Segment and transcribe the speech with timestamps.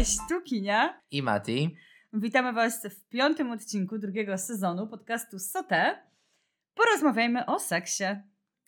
[0.00, 1.00] Cześć, tu Kinia.
[1.10, 1.76] I Mati.
[2.12, 6.02] Witamy Was w piątym odcinku drugiego sezonu podcastu Sote.
[6.74, 8.04] Porozmawiajmy o seksie.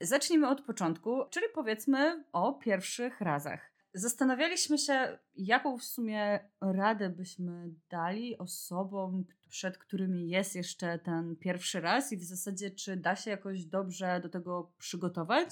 [0.00, 3.72] Zacznijmy od początku, czyli powiedzmy o pierwszych razach.
[3.94, 11.80] Zastanawialiśmy się, jaką w sumie radę byśmy dali osobom, przed którymi jest jeszcze ten pierwszy
[11.80, 15.48] raz i w zasadzie, czy da się jakoś dobrze do tego przygotować.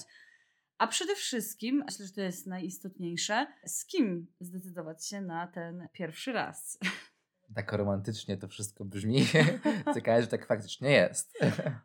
[0.81, 6.31] A przede wszystkim, myślę, że to jest najistotniejsze, z kim zdecydować się na ten pierwszy
[6.31, 6.77] raz.
[7.55, 9.25] Tak romantycznie to wszystko brzmi.
[9.95, 11.37] Ciekawe, że tak faktycznie jest.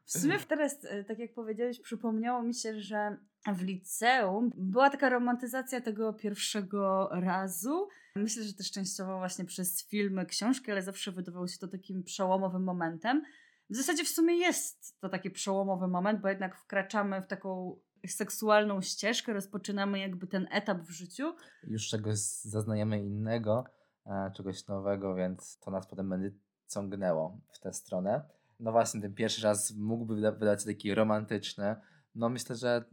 [0.04, 3.16] W sumie teraz, e, tak jak powiedziałeś, przypomniało mi się, że
[3.54, 7.88] w liceum była taka romantyzacja tego pierwszego razu.
[8.16, 12.64] Myślę, że też częściowo właśnie przez filmy, książki, ale zawsze wydawało się to takim przełomowym
[12.64, 13.22] momentem.
[13.70, 17.80] W zasadzie w sumie jest to taki przełomowy moment, bo jednak wkraczamy w taką
[18.14, 21.34] seksualną ścieżkę, rozpoczynamy jakby ten etap w życiu.
[21.64, 23.64] Już czegoś zaznajemy innego,
[24.06, 26.30] e, czegoś nowego, więc to nas potem będzie
[26.68, 28.22] ciągnęło w tę stronę.
[28.60, 31.76] No właśnie, ten pierwszy raz mógłby wydać się taki romantyczny.
[32.14, 32.84] No myślę, że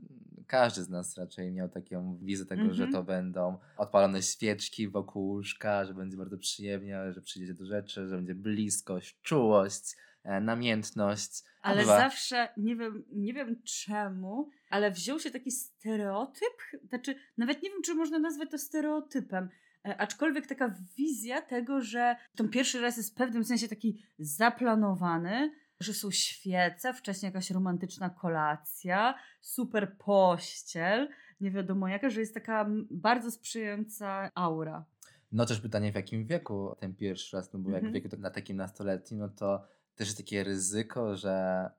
[0.48, 2.78] każdy z nas raczej miał taką wizję tego, mm -hmm.
[2.78, 3.04] że mhm.
[3.04, 8.16] to będą odpalone świeczki wokół łóżka, że będzie bardzo przyjemnie, że przyjdzie do rzeczy, że
[8.16, 11.44] będzie bliskość, czułość, namiętność.
[11.62, 11.98] Ale Bywa.
[11.98, 16.54] zawsze, nie wiem, nie wiem czemu, ale wziął się taki stereotyp,
[16.90, 19.50] znaczy nawet nie wiem, czy można nazwać to stereotypem,
[19.86, 25.52] e, aczkolwiek taka wizja tego, że ten pierwszy raz jest w pewnym sensie taki zaplanowany,
[25.80, 31.10] że są świece, wcześniej jakaś romantyczna kolacja, super pościel,
[31.42, 34.86] nie wiadomo jaka, że jest taka bardzo sprzyjająca aura.
[35.32, 38.04] No też pytanie w jakim wieku ten pierwszy raz, no bo jak w mhm.
[38.04, 41.70] wieku na takim nastoletnim, no to też jest takie ryzyko, że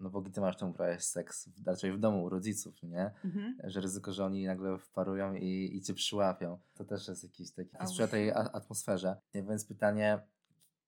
[0.00, 3.10] no bo gdy masz tą uprawiać seks, raczej w domu u rodziców, nie?
[3.24, 3.56] Mhm.
[3.64, 6.58] Że ryzyko, że oni nagle wparują i, i cię przyłapią.
[6.74, 9.16] To też jest jakiś taki, to sprzyja tej atmosferze.
[9.34, 10.20] Więc pytanie,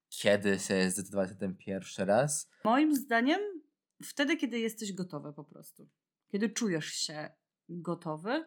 [0.09, 2.49] kiedy się zdecydować na ten pierwszy raz?
[2.63, 3.39] Moim zdaniem
[4.03, 5.89] wtedy, kiedy jesteś gotowy po prostu.
[6.27, 7.29] Kiedy czujesz się
[7.69, 8.45] gotowy,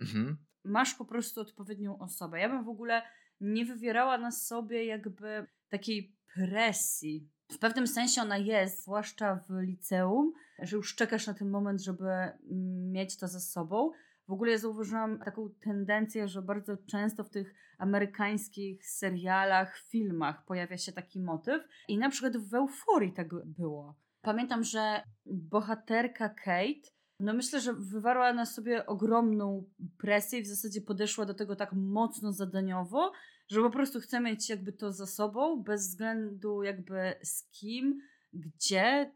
[0.00, 0.36] mhm.
[0.64, 2.40] masz po prostu odpowiednią osobę.
[2.40, 3.02] Ja bym w ogóle
[3.40, 7.28] nie wywierała na sobie jakby takiej presji.
[7.52, 12.04] W pewnym sensie ona jest, zwłaszcza w liceum, że już czekasz na ten moment, żeby
[12.92, 13.90] mieć to ze sobą.
[14.28, 20.78] W ogóle ja zauważyłam taką tendencję, że bardzo często w tych amerykańskich serialach, filmach pojawia
[20.78, 21.62] się taki motyw.
[21.88, 23.96] I na przykład w Euforii tak było.
[24.20, 29.64] Pamiętam, że bohaterka Kate, no myślę, że wywarła na sobie ogromną
[29.98, 33.12] presję i w zasadzie podeszła do tego tak mocno zadaniowo,
[33.52, 38.00] że po prostu chce mieć jakby to za sobą, bez względu jakby z kim,
[38.32, 39.12] gdzie,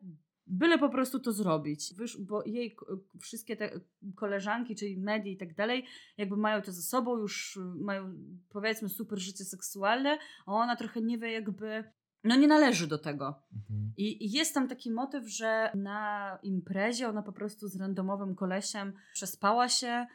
[0.47, 1.95] byle po prostu to zrobić.
[1.99, 2.77] Wiesz, bo jej
[3.21, 3.81] wszystkie te
[4.15, 5.87] koleżanki, czyli medie i tak dalej,
[6.17, 8.15] jakby mają to ze sobą, już mają
[8.49, 11.85] powiedzmy super życie seksualne, a ona trochę nie wie jakby,
[12.25, 13.43] no nie należy do tego.
[13.57, 13.93] Mhm.
[13.97, 19.69] I jest tam taki motyw, że na imprezie ona po prostu z randomowym kolesiem przespała
[19.69, 20.07] się,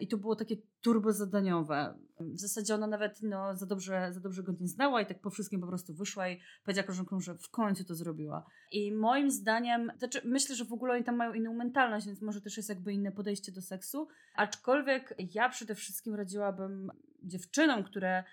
[0.00, 1.94] I to było takie turbo zadaniowe.
[2.20, 5.30] W zasadzie ona nawet no, za, dobrze, za dobrze go nie znała i tak po
[5.30, 8.46] wszystkim po prostu wyszła i powiedziała koleżankom, że w końcu to zrobiła.
[8.72, 12.40] I moim zdaniem, znaczy myślę, że w ogóle oni tam mają inną mentalność, więc może
[12.40, 14.08] też jest jakby inne podejście do seksu.
[14.34, 16.90] Aczkolwiek ja przede wszystkim radziłabym
[17.22, 18.24] dziewczynom, które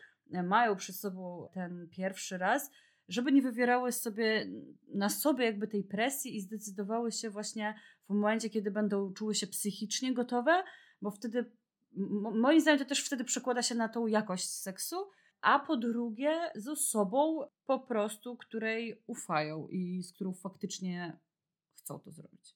[0.43, 2.71] mają przy sobą ten pierwszy raz,
[3.07, 4.47] żeby nie wywierały sobie
[4.93, 7.75] na sobie jakby tej presji i zdecydowały się właśnie
[8.05, 10.63] w momencie, kiedy będą czuły się psychicznie gotowe,
[11.01, 11.51] bo wtedy,
[12.33, 14.95] moim zdaniem, to też wtedy przekłada się na tą jakość seksu,
[15.41, 21.19] a po drugie z osobą po prostu, której ufają i z którą faktycznie
[21.75, 22.55] chcą to zrobić.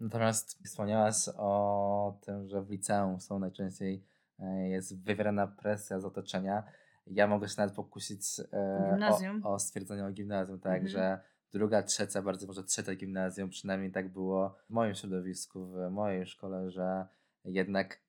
[0.00, 4.04] Natomiast wspomniałaś o tym, że w liceum są najczęściej
[4.38, 6.62] e, jest wywierana presja z otoczenia.
[7.06, 10.88] Ja mogę się nawet pokusić e, o, o, stwierdzenie o gimnazjum, tak, mhm.
[10.88, 11.20] że
[11.52, 16.70] druga, trzecia, bardzo może trzecia gimnazjum, przynajmniej tak było w moim środowisku, w mojej szkole,
[16.70, 17.06] że
[17.48, 18.00] jednak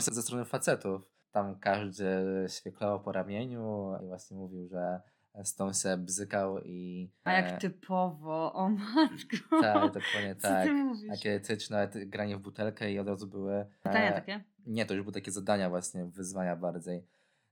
[0.00, 1.02] sobie ze strony facetów.
[1.32, 2.06] Tam każdy
[2.48, 5.00] świeklował po ramieniu i właśnie mówił, że
[5.44, 7.10] z tą się bzykał i...
[7.24, 9.60] A jak e, typowo, o matko.
[9.62, 10.68] Tak, dokładnie tak.
[11.10, 11.40] Takie
[11.70, 13.66] nawet granie w butelkę i od razu były...
[13.82, 14.44] Pytania e, takie?
[14.66, 17.06] Nie, to już były takie zadania właśnie, wyzwania bardziej.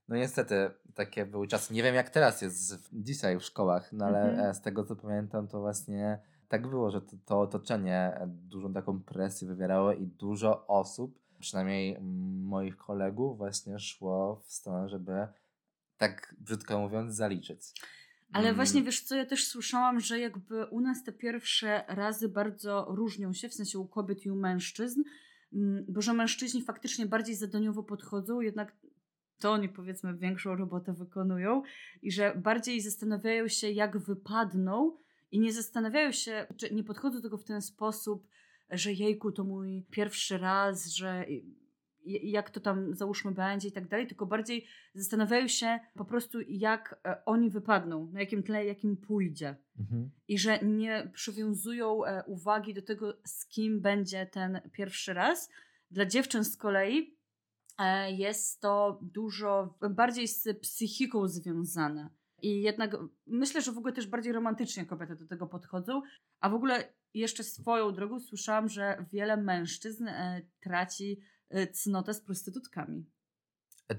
[0.07, 1.73] No niestety, takie były czasy.
[1.73, 4.49] Nie wiem jak teraz jest dzisiaj w szkołach, no ale mhm.
[4.49, 9.01] E, z tego co pamiętam, to właśnie tak było, że to, to otoczenie dużą taką
[9.01, 11.97] presję wywierało i dużo osób, przynajmniej
[12.43, 15.27] moich kolegów, właśnie szło w stronę, żeby
[15.97, 17.61] tak brzydko mówiąc zaliczyć.
[18.31, 18.55] Ale mm.
[18.55, 23.33] właśnie wiesz co, ja też słyszałam, że jakby u nas te pierwsze razy bardzo różnią
[23.33, 25.03] się, w sensie u kobiet i u mężczyzn,
[25.87, 28.75] bo że mężczyźni faktycznie bardziej zadaniowo podchodzą, jednak
[29.39, 31.61] to oni powiedzmy większą robotę wykonują
[32.01, 34.97] i że bardziej zastanawiają się, jak wypadną
[35.31, 38.27] i nie zastanawiają się, czy nie podchodzą do tego w ten sposób,
[38.69, 41.25] że jejku, to mój pierwszy raz, że
[42.05, 46.99] jak to tam załóżmy będzie i tak dalej, tylko bardziej zastanawiają się po prostu, jak
[47.05, 49.55] e, oni wypadną, na jakim tle, jakim pójdzie.
[49.79, 50.11] Mhm.
[50.27, 55.49] I że nie przywiązują e, uwagi do tego, z kim będzie ten pierwszy raz.
[55.91, 57.17] Dla dziewczyn z kolei
[57.79, 62.09] e, jest to dużo bardziej z psychiką związane.
[62.41, 62.97] I jednak
[63.27, 66.01] myślę, że w ogóle też bardziej romantycznie kobiety do tego podchodzą.
[66.39, 70.09] A w ogóle jeszcze swoją drogą słyszałam, że wiele mężczyzn
[70.59, 71.21] traci
[71.53, 73.05] Y, cnotę z prostytutkami.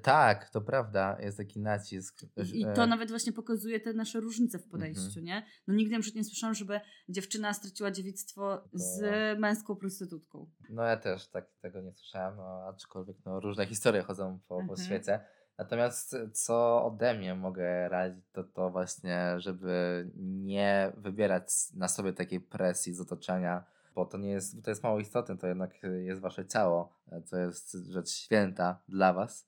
[0.02, 2.22] Tak, to prawda, jest taki nacisk.
[2.52, 5.24] I to nawet właśnie pokazuje te nasze różnice w podejściu, mhm.
[5.24, 5.46] nie?
[5.66, 9.02] No nigdy przykład nie słyszałam, żeby dziewczyna straciła dziewictwo z
[9.38, 10.50] męską prostytutką.
[10.70, 14.68] No ja też tak tego nie słyszałam, no, aczkolwiek no, różne historie chodzą po, mhm.
[14.68, 15.20] po świecie.
[15.58, 22.40] Natomiast co ode mnie mogę radzić, to to właśnie, żeby nie wybierać na sobie takiej
[22.40, 23.64] presji z otoczenia,
[23.94, 26.92] bo to nie jest, to jest mało istotne, to jednak jest wasze ciało,
[27.30, 29.46] to jest rzecz święta dla was,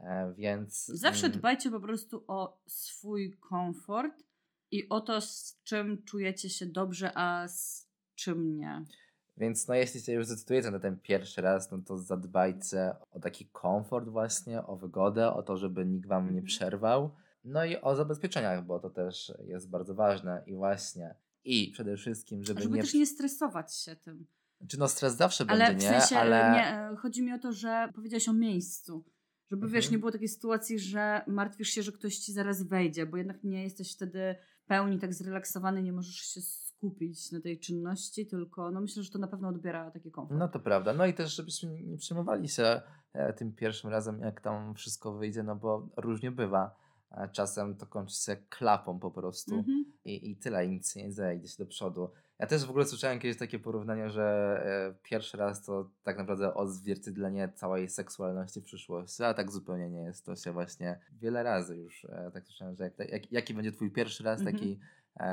[0.00, 0.86] e, więc...
[0.86, 4.24] Zawsze mm, dbajcie po prostu o swój komfort
[4.70, 8.84] i o to, z czym czujecie się dobrze, a z czym nie.
[9.38, 13.46] Więc no jeśli się już zdecydujecie na ten pierwszy raz, no to zadbajcie o taki
[13.46, 16.46] komfort właśnie, o wygodę, o to, żeby nikt wam nie mhm.
[16.46, 17.10] przerwał.
[17.44, 21.14] No i o zabezpieczeniach, bo to też jest bardzo ważne i właśnie
[21.44, 22.82] i przede wszystkim, żeby, żeby nie...
[22.82, 24.26] też nie stresować się tym.
[24.68, 26.20] Czy no stres zawsze ale będzie, w sensie, nie?
[26.20, 29.04] Ale nie, chodzi mi o to, że powiedziałeś o miejscu.
[29.50, 29.72] Żeby mhm.
[29.72, 33.44] wiesz, nie było takiej sytuacji, że martwisz się, że ktoś ci zaraz wejdzie, bo jednak
[33.44, 34.36] nie jesteś wtedy
[34.66, 36.40] pełni tak zrelaksowany, nie możesz się
[36.78, 40.38] skupić na tej czynności, tylko no myślę, że to na pewno odbiera taki komfort.
[40.38, 40.92] No to prawda.
[40.92, 42.82] No i też, żebyśmy nie przejmowali się
[43.12, 46.76] e, tym pierwszym razem, jak tam wszystko wyjdzie, no bo różnie bywa
[47.32, 49.84] czasem to kończy się klapą po prostu mm-hmm.
[50.04, 52.10] I, i tyle, i nic nie zejdzie się do przodu.
[52.38, 54.22] Ja też w ogóle słyszałem kiedyś takie porównanie, że
[54.66, 60.00] e, pierwszy raz to tak naprawdę odzwierciedlenie całej seksualności w przyszłości, a tak zupełnie nie
[60.00, 60.26] jest.
[60.26, 63.90] To się właśnie wiele razy już e, tak słyszałem, że jak, jak, jaki będzie twój
[63.90, 64.52] pierwszy raz, mm-hmm.
[64.52, 64.76] taki, e,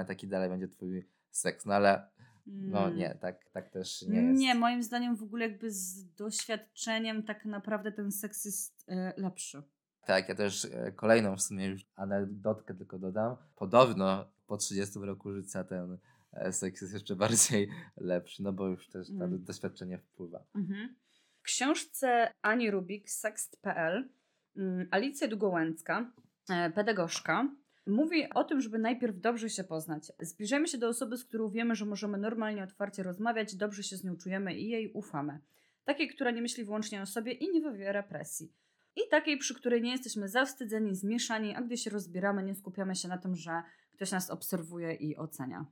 [0.07, 1.65] taki dalej będzie twój seks.
[1.65, 2.07] No ale
[2.47, 2.97] no mm.
[2.97, 4.39] nie, tak, tak też nie jest.
[4.39, 9.63] Nie, moim zdaniem w ogóle jakby z doświadczeniem tak naprawdę ten seks jest e, lepszy.
[10.05, 13.35] Tak, ja też e, kolejną w sumie już anegdotkę tylko dodam.
[13.55, 15.97] Podobno po 30 roku życia ten
[16.33, 19.43] e, seks jest jeszcze bardziej lepszy, no bo już też mm.
[19.43, 20.43] doświadczenie wpływa.
[20.55, 20.95] Mhm.
[21.39, 24.09] W książce Ani Rubik, sext.pl
[24.57, 26.11] mm, Alicja Długołęcka,
[26.49, 27.49] e, pedagogzka,
[27.87, 30.11] mówi o tym, żeby najpierw dobrze się poznać.
[30.19, 34.03] Zbliżamy się do osoby, z którą wiemy, że możemy normalnie, otwarcie rozmawiać, dobrze się z
[34.03, 35.39] nią czujemy i jej ufamy.
[35.83, 38.53] Takiej, która nie myśli wyłącznie o sobie i nie wywiera presji
[38.95, 43.07] i takiej, przy której nie jesteśmy zawstydzeni, zmieszani, a gdy się rozbieramy, nie skupiamy się
[43.07, 45.65] na tym, że ktoś nas obserwuje i ocenia.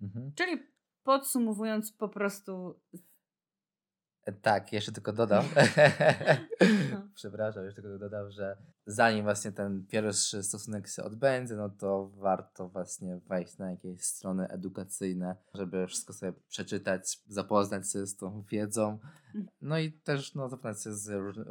[0.00, 0.32] Mhm.
[0.34, 0.62] Czyli
[1.02, 2.80] podsumowując, po prostu
[4.32, 5.44] tak, jeszcze tylko dodam.
[6.92, 7.02] No.
[7.14, 8.56] Przepraszam, jeszcze tylko dodam, że
[8.86, 14.48] zanim właśnie ten pierwszy stosunek się odbędzie, no to warto właśnie wejść na jakieś strony
[14.48, 18.98] edukacyjne, żeby wszystko sobie przeczytać, zapoznać się z tą wiedzą.
[19.34, 19.48] Mm.
[19.62, 21.08] No i też no, zapoznać się z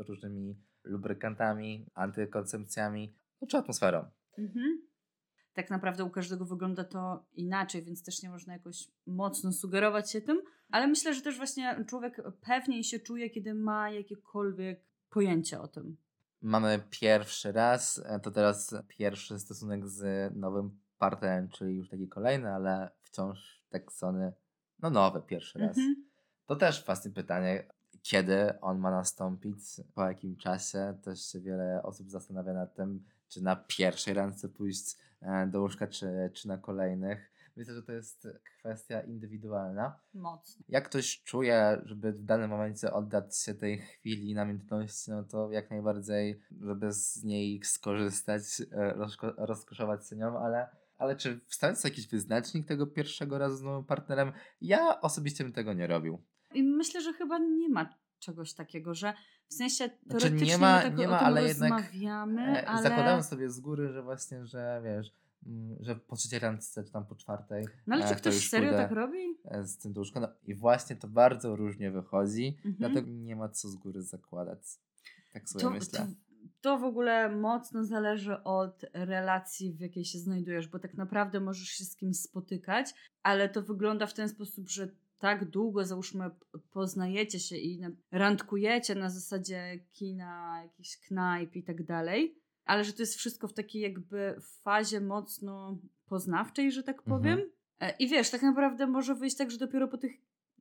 [0.08, 4.06] różnymi lubrykantami, antykoncepcjami, no, czy atmosferą.
[4.38, 4.89] Mhm
[5.54, 10.22] tak naprawdę u każdego wygląda to inaczej, więc też nie można jakoś mocno sugerować się
[10.22, 10.42] tym,
[10.72, 15.98] ale myślę, że też właśnie człowiek pewniej się czuje, kiedy ma jakiekolwiek pojęcie o tym.
[16.42, 22.54] Mamy pierwszy raz, e, to teraz pierwszy stosunek z nowym partnerem, czyli już taki kolejny,
[22.54, 24.34] ale wciąż tak zwany,
[24.80, 25.78] no nowy pierwszy raz.
[25.78, 25.96] Mhm.
[26.46, 27.64] To też właśnie pytanie,
[28.02, 29.58] kiedy on ma nastąpić,
[29.94, 30.98] po jakim czasie.
[31.04, 34.98] Też się wiele osób zastanawia nad tym, czy na pierwszej randce pójść
[35.48, 37.32] do łóżka, czy, czy na kolejnych.
[37.60, 38.28] Myślę, że to jest
[38.60, 40.00] kwestia indywidualna.
[40.14, 40.66] Mocno.
[40.70, 45.70] Jak ktoś czuje, żeby w danym momencie oddać się tej chwili namiętności, no to jak
[45.72, 52.08] najbardziej, żeby z niej skorzystać, e, rozko rozkoszować się nią, ale, ale czy wstawiać jakiś
[52.08, 54.32] wyznacznik tego pierwszego razu z nowym partnerem?
[54.62, 56.24] Ja osobiście bym tego nie robił.
[56.54, 59.14] I myślę, że chyba nie ma czegoś takiego, że
[59.50, 62.84] w sensie teoretycznie znaczy nie ma, tak nie ma, ale jednak e, ale...
[62.84, 65.14] zakładałem sobie z góry, że właśnie, że wiesz,
[65.46, 67.66] mm, że po trzeciej randce, czy tam po czwartej.
[67.88, 69.38] No ale czy ktoś serio tak robi?
[69.46, 70.20] E, z tym duszką.
[70.20, 72.76] No, I właśnie to bardzo różnie wychodzi, mhm.
[72.80, 74.60] dlatego nie ma co z góry zakładać.
[75.34, 76.00] Tak sobie to, myślę.
[76.00, 76.06] To,
[76.62, 81.68] to w ogóle mocno zależy od relacji, w jakiej się znajdujesz, bo tak naprawdę możesz
[81.68, 84.88] się z kimś spotykać, ale to wygląda w ten sposób, że
[85.20, 86.30] tak długo, załóżmy,
[86.72, 92.36] poznajecie się i randkujecie na zasadzie kina, jakichś knajp i tak dalej,
[92.66, 97.18] ale że to jest wszystko w takiej jakby fazie mocno poznawczej, że tak mhm.
[97.18, 97.40] powiem.
[97.40, 97.98] Mhm.
[98.00, 100.12] I wiesz, tak naprawdę może wyjść tak, że dopiero po tych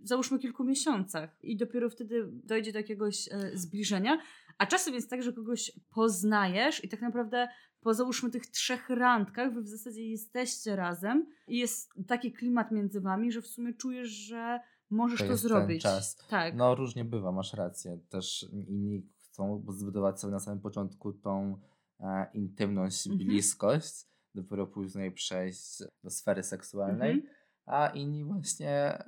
[0.03, 4.19] załóżmy kilku miesiącach i dopiero wtedy dojdzie do jakiegoś e, zbliżenia.
[4.59, 7.49] A czasem jest tak, że kogoś poznajesz i tak naprawdę
[7.89, 13.01] po załóżmy tych trzech randkach wy w zasadzie jesteście razem i jest taki klimat między
[13.01, 15.83] wami, że w sumie czujesz, że możesz to, to zrobić.
[15.83, 16.17] Czas.
[16.31, 16.55] Tak.
[16.55, 17.99] No różnie bywa, masz rację.
[18.09, 21.59] Też inni chcą zbudować sobie na samym początku tą
[22.01, 23.27] e, intymność, mhm.
[23.29, 27.35] bliskość, dopiero później przejść do sfery seksualnej, mhm.
[27.67, 29.03] a inni właśnie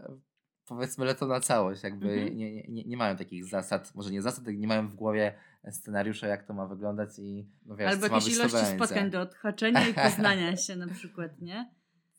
[0.67, 2.37] powiedzmy lecą na całość, jakby mhm.
[2.37, 5.35] nie, nie, nie mają takich zasad, może nie zasad, nie mają w głowie
[5.71, 9.95] scenariusza, jak to ma wyglądać i no wiesz, Albo jakieś ilości spotkań do odhaczenia i
[10.09, 11.71] poznania się na przykład, nie?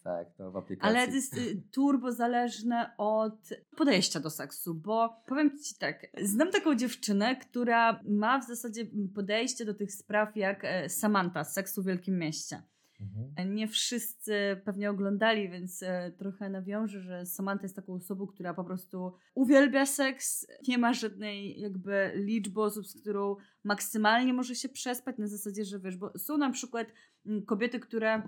[0.03, 0.97] Tak, to w aplikacji.
[0.97, 6.51] Ale to jest y, turbo zależne od podejścia do seksu, bo powiem Ci tak, znam
[6.51, 11.83] taką dziewczynę, która ma w zasadzie podejście do tych spraw jak e, Samantha z Seksu
[11.83, 12.61] w Wielkim Mieście.
[13.01, 13.55] Mhm.
[13.55, 18.63] Nie wszyscy pewnie oglądali, więc e, trochę nawiążę, że Samantha jest taką osobą, która po
[18.63, 25.17] prostu uwielbia seks, nie ma żadnej jakby liczby osób, z którą maksymalnie może się przespać,
[25.17, 26.87] na zasadzie, że wiesz, bo są na przykład
[27.25, 28.21] mm, kobiety, które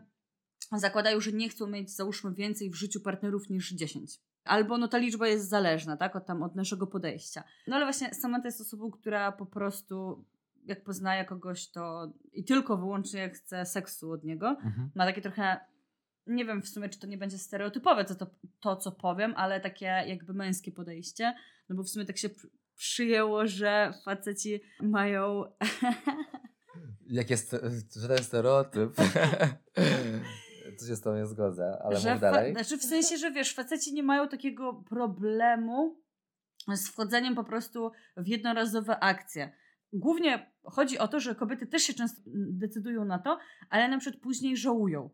[0.71, 4.19] zakładają, że nie chcą mieć załóżmy więcej w życiu partnerów niż 10.
[4.43, 7.43] Albo no ta liczba jest zależna, tak, od tam od naszego podejścia.
[7.67, 10.25] No ale właśnie Samantha jest osobą, która po prostu
[10.65, 14.91] jak poznaje kogoś, to i tylko wyłącznie jak chce seksu od niego, mhm.
[14.95, 15.59] ma takie trochę,
[16.27, 18.27] nie wiem w sumie, czy to nie będzie stereotypowe to, to,
[18.59, 21.33] to, co powiem, ale takie jakby męskie podejście,
[21.69, 22.29] no bo w sumie tak się
[22.75, 25.43] przyjęło, że faceci mają...
[27.07, 27.55] Jak jest,
[27.95, 28.95] że ten stereotyp...
[30.79, 32.53] to się z tobą nie zgodzę, ale że dalej.
[32.53, 36.03] Znaczy w sensie, że wiesz, faceci nie mają takiego problemu
[36.67, 39.51] z wchodzeniem po prostu w jednorazowe akcje
[39.93, 44.21] głównie chodzi o to, że kobiety też się często decydują na to, ale na przykład
[44.21, 45.09] później żałują.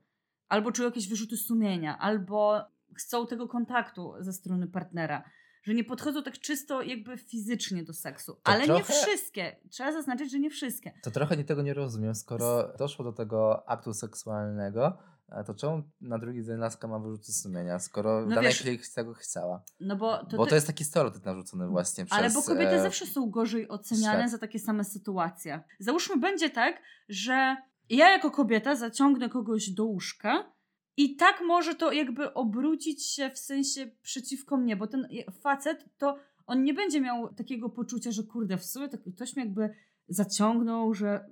[0.47, 2.61] Albo czują jakieś wyrzuty sumienia, albo
[2.95, 5.23] chcą tego kontaktu ze strony partnera.
[5.63, 8.33] Że nie podchodzą tak czysto jakby fizycznie do seksu.
[8.33, 8.79] To ale trochę...
[8.79, 9.55] nie wszystkie.
[9.69, 10.93] Trzeba zaznaczyć, że nie wszystkie.
[11.03, 12.15] To trochę nie tego nie rozumiem.
[12.15, 14.97] Skoro doszło do tego aktu seksualnego,
[15.45, 19.63] to czemu na drugi dzień laska ma wyrzuty sumienia, skoro no danej chwili tego chciała?
[19.79, 22.17] No bo to, bo to jest taki stereotyp narzucony właśnie przez...
[22.17, 22.81] Ale bo kobiety e...
[22.81, 24.31] zawsze są gorzej oceniane świat.
[24.31, 25.63] za takie same sytuacje.
[25.79, 27.57] Załóżmy będzie tak, że
[27.89, 30.51] ja jako kobieta zaciągnę kogoś do łóżka
[30.97, 35.07] i tak może to jakby obrócić się w sensie przeciwko mnie, bo ten
[35.41, 36.17] facet to
[36.47, 39.69] on nie będzie miał takiego poczucia, że kurde, w sumie to ktoś mnie jakby
[40.07, 41.25] zaciągnął, że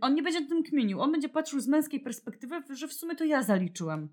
[0.00, 1.00] on nie będzie tym kminił.
[1.00, 4.08] On będzie patrzył z męskiej perspektywy, że w sumie to ja zaliczyłem.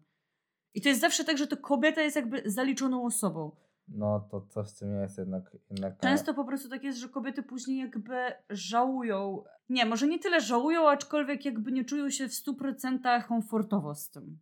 [0.74, 3.52] I to jest zawsze tak, że to kobieta jest jakby zaliczoną osobą.
[3.88, 6.00] No to coś w tym jest jednak, jednak.
[6.00, 8.16] Często po prostu tak jest, że kobiety później jakby
[8.50, 9.44] żałują.
[9.70, 14.40] Nie, może nie tyle żałują, aczkolwiek jakby nie czują się w 100% komfortowo z tym.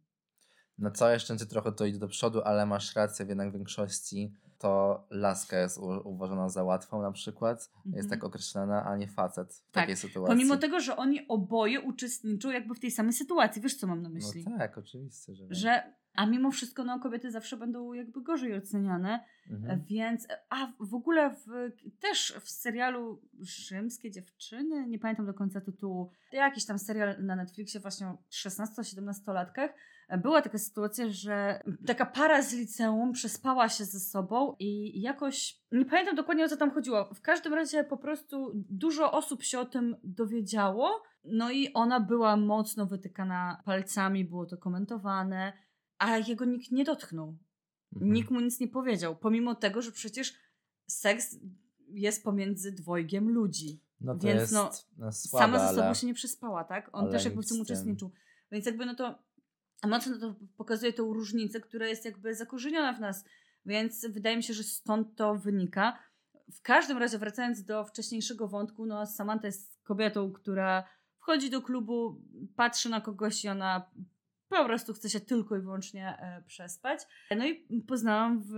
[0.77, 4.33] Na całe szczęście trochę to idzie do przodu, ale masz rację, w jednak większości
[4.65, 8.09] to laska jest uważana za łatwą na przykład, jest mhm.
[8.09, 9.83] tak określana, a nie facet w tak.
[9.83, 10.35] takiej sytuacji.
[10.35, 13.61] Pomimo tego, że oni oboje uczestniczą jakby w tej samej sytuacji.
[13.61, 14.45] Wiesz, co mam na myśli?
[14.49, 15.35] No tak, oczywiście.
[15.35, 15.83] Że, że
[16.15, 19.83] a mimo wszystko no, kobiety zawsze będą jakby gorzej oceniane, mhm.
[19.83, 26.11] więc a w ogóle w, też w serialu Rzymskie Dziewczyny, nie pamiętam do końca tytułu,
[26.31, 29.73] jakiś tam serial na Netflixie właśnie o 16-17 latkach,
[30.17, 35.85] była taka sytuacja, że taka para z liceum przespała się ze sobą i jakoś, nie
[35.85, 37.13] pamiętam dokładnie o co tam chodziło.
[37.13, 42.37] W każdym razie po prostu dużo osób się o tym dowiedziało, no i ona była
[42.37, 45.53] mocno wytykana palcami, było to komentowane,
[45.97, 47.37] a jego nikt nie dotknął.
[47.93, 48.13] Mhm.
[48.13, 50.33] Nikt mu nic nie powiedział, pomimo tego, że przecież
[50.87, 51.37] seks
[51.89, 53.79] jest pomiędzy dwojgiem ludzi.
[54.01, 55.95] No to Więc jest no, no słabe, sama ze sobą ale...
[55.95, 56.89] się nie przespała, tak?
[56.91, 58.11] On też jakby w tym uczestniczył.
[58.51, 59.19] Więc jakby no to
[59.87, 63.25] mocno to pokazuje tą różnicę, która jest jakby zakorzeniona w nas,
[63.65, 65.99] więc wydaje mi się, że stąd to wynika.
[66.51, 70.83] W każdym razie, wracając do wcześniejszego wątku, no Samantha jest kobietą, która
[71.17, 72.21] wchodzi do klubu,
[72.55, 73.91] patrzy na kogoś i ona
[74.49, 76.99] po prostu chce się tylko i wyłącznie e, przespać.
[77.37, 78.53] No i poznałam w,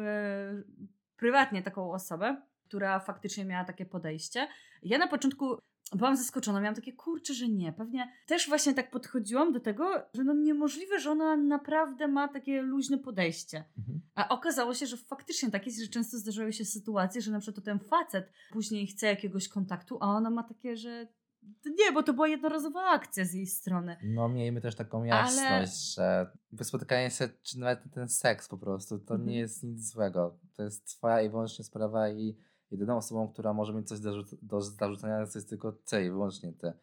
[1.17, 4.47] prywatnie taką osobę, która faktycznie miała takie podejście.
[4.83, 5.57] Ja na początku
[5.93, 7.73] byłam zaskoczona, miałam takie kurcze, że nie.
[7.73, 12.61] Pewnie też właśnie tak podchodziłam do tego, że no niemożliwe, że ona naprawdę ma takie
[12.61, 13.63] luźne podejście.
[13.77, 14.01] Mhm.
[14.15, 17.65] A okazało się, że faktycznie tak jest, że często zdarzają się sytuacje, że na przykład
[17.65, 21.07] ten facet później chce jakiegoś kontaktu, a ona ma takie, że
[21.65, 23.97] nie, bo to była jednorazowa akcja z jej strony.
[24.03, 26.31] No miejmy też taką jasność, Ale...
[26.53, 29.29] że spotykanie się, czy nawet ten seks po prostu, to mhm.
[29.29, 30.39] nie jest nic złego.
[30.55, 32.37] To jest twoja i wyłącznie sprawa i
[32.71, 36.53] jedyną osobą, która może mieć coś do, do zarzucenia, to jest tylko ty i wyłącznie
[36.53, 36.73] ty.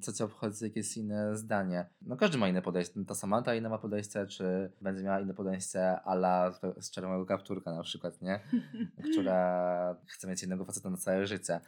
[0.00, 1.86] Co cię obchodzi jakieś inne zdanie?
[2.02, 3.04] No każdy ma inne podejście.
[3.04, 7.82] Ta Samantha inne ma podejście, czy będzie miała inne podejście ala z czerwonego kapturka na
[7.82, 8.40] przykład, nie?
[9.12, 11.60] Która chce mieć innego faceta na całe życie.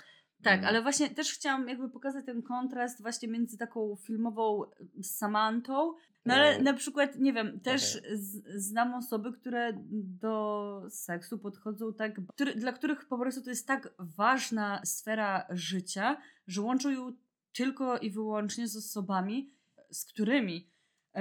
[0.42, 0.68] Tak, mm.
[0.68, 4.62] ale właśnie też chciałam jakby pokazać ten kontrast właśnie między taką filmową
[5.02, 5.94] Samantą,
[6.26, 8.16] no ale na przykład, nie wiem, też okay.
[8.54, 9.72] znam osoby, które
[10.20, 16.16] do seksu podchodzą tak, który, dla których po prostu to jest tak ważna sfera życia,
[16.46, 17.12] że łączą ją
[17.52, 19.50] tylko i wyłącznie z osobami,
[19.90, 20.71] z którymi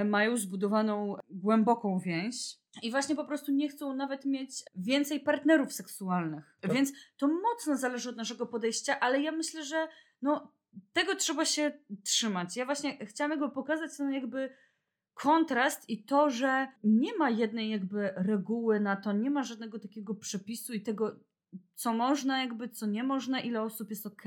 [0.04, 6.56] mają zbudowaną głęboką więź i właśnie po prostu nie chcą nawet mieć więcej partnerów seksualnych.
[6.60, 6.74] To...
[6.74, 9.88] Więc to mocno zależy od naszego podejścia, ale ja myślę, że
[10.22, 10.52] no,
[10.92, 11.72] tego trzeba się
[12.04, 12.56] trzymać.
[12.56, 14.50] Ja właśnie chciałam jakby pokazać ten jakby
[15.14, 20.14] kontrast i to, że nie ma jednej jakby reguły na to, nie ma żadnego takiego
[20.14, 21.16] przepisu i tego,
[21.74, 24.22] co można, jakby co nie można, ile osób jest ok,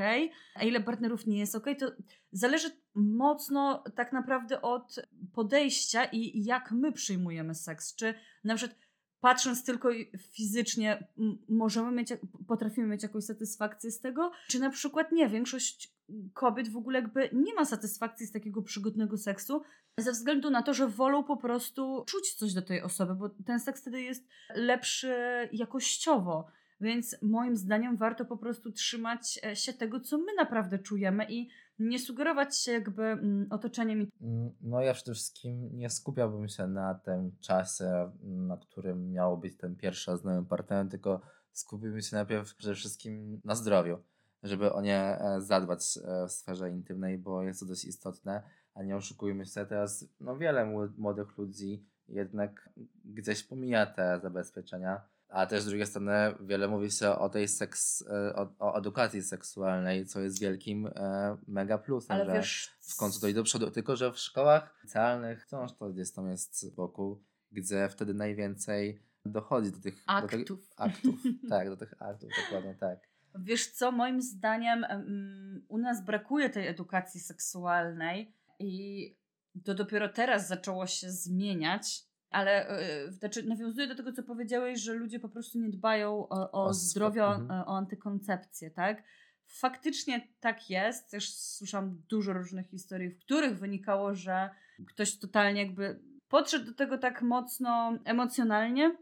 [0.55, 1.91] a ile partnerów nie jest ok, to
[2.31, 4.99] zależy mocno tak naprawdę od
[5.33, 7.95] podejścia i jak my przyjmujemy seks.
[7.95, 8.13] Czy
[8.43, 8.79] na przykład
[9.19, 11.07] patrząc tylko fizycznie,
[11.49, 12.09] możemy mieć,
[12.47, 15.95] potrafimy mieć jakąś satysfakcję z tego, czy na przykład nie, większość
[16.33, 19.61] kobiet w ogóle jakby nie ma satysfakcji z takiego przygodnego seksu,
[19.97, 23.59] ze względu na to, że wolą po prostu czuć coś do tej osoby, bo ten
[23.59, 25.15] seks wtedy jest lepszy
[25.51, 26.47] jakościowo.
[26.81, 31.49] Więc moim zdaniem warto po prostu trzymać e, się tego, co my naprawdę czujemy i
[31.79, 34.07] nie sugerować się jakby mm, otoczeniem.
[34.21, 39.37] Mm, no ja przede wszystkim nie skupiałbym się na tym czasie, mm, na którym miało
[39.37, 43.97] być ten pierwszy z nowym partnerem, tylko skupiłbym się najpierw przede wszystkim na zdrowiu,
[44.43, 48.83] żeby o nie e, zadbać e, w sferze intymnej, bo jest to dość istotne, a
[48.83, 52.69] nie oszukujmy się teraz, no wiele młodych ludzi jednak
[53.05, 58.01] gdzieś pomija te zabezpieczenia a też z drugiej strony wiele mówi się o tej seks,
[58.01, 62.77] e, o, o edukacji seksualnej, co jest wielkim e, mega plusem, Ale że wiesz...
[62.81, 63.71] w końcu to idzie do przodu.
[63.71, 68.99] Tylko, że w szkołach specjalnych wciąż to gdzieś tam jest z boku, gdzie wtedy najwięcej
[69.25, 70.31] dochodzi do tych aktów.
[70.31, 71.15] Do tych aktów.
[71.49, 72.99] tak, do tych aktów, dokładnie tak.
[73.39, 79.15] Wiesz co, moim zdaniem um, u nas brakuje tej edukacji seksualnej i
[79.63, 82.67] to dopiero teraz zaczęło się zmieniać ale
[83.05, 86.65] yy, znaczy nawiązuję do tego, co powiedziałeś, że ludzie po prostu nie dbają o, o,
[86.65, 87.61] o zdrowie, o, mhm.
[87.61, 89.03] o antykoncepcję, tak?
[89.47, 91.11] Faktycznie tak jest.
[91.11, 94.49] Też słyszałam dużo różnych historii, w których wynikało, że
[94.87, 98.97] ktoś totalnie jakby podszedł do tego tak mocno emocjonalnie,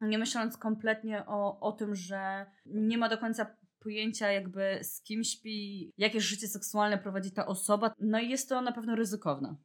[0.00, 5.24] nie myśląc kompletnie o, o tym, że nie ma do końca pojęcia jakby z kim
[5.24, 7.94] śpi, jakie życie seksualne prowadzi ta osoba.
[8.00, 9.56] No i jest to na pewno ryzykowne.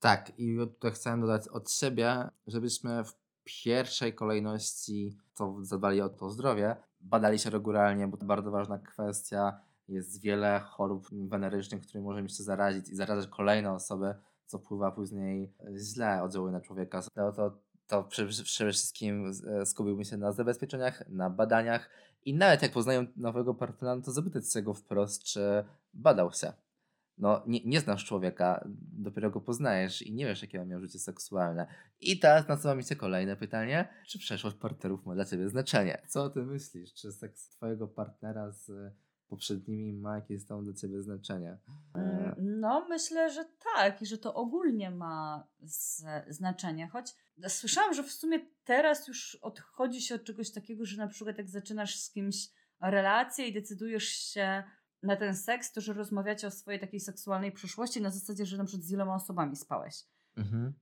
[0.00, 6.30] Tak, i tutaj chcę dodać od siebie, żebyśmy w pierwszej kolejności to zadbali o to
[6.30, 9.60] zdrowie, badali się regularnie, bo to bardzo ważna kwestia.
[9.88, 14.14] Jest wiele chorób wenerycznych, którymi możemy się zarazić i zarażać kolejne osoby,
[14.46, 17.02] co wpływa później źle oddziałuje na człowieka.
[17.16, 18.30] No to, to przede
[18.72, 21.90] wszystkim e, skupiłbym się na zabezpieczeniach, na badaniach
[22.24, 26.52] i nawet jak poznają nowego partnera, no to zapytać się go wprost, czy badał się
[27.20, 30.98] no, nie, nie znasz człowieka, dopiero go poznajesz i nie wiesz, jakie on miał życie
[30.98, 31.66] seksualne.
[32.00, 33.88] I teraz nasuwa mi się kolejne pytanie.
[34.06, 36.02] Czy przeszłość partnerów ma dla ciebie znaczenie?
[36.08, 36.94] Co o tym myślisz?
[36.94, 38.94] Czy seks twojego partnera z
[39.28, 41.58] poprzednimi ma jakieś tam dla ciebie znaczenie?
[41.94, 45.46] Mm, no, myślę, że tak i że to ogólnie ma
[46.28, 46.88] znaczenie.
[46.88, 47.14] Choć
[47.48, 51.48] słyszałam, że w sumie teraz już odchodzi się od czegoś takiego, że na przykład jak
[51.48, 52.48] zaczynasz z kimś
[52.80, 54.62] relację i decydujesz się
[55.02, 58.64] na ten seks, to że rozmawiacie o swojej takiej seksualnej przyszłości na zasadzie, że na
[58.64, 60.04] przykład z iloma osobami spałeś.
[60.36, 60.72] Mhm.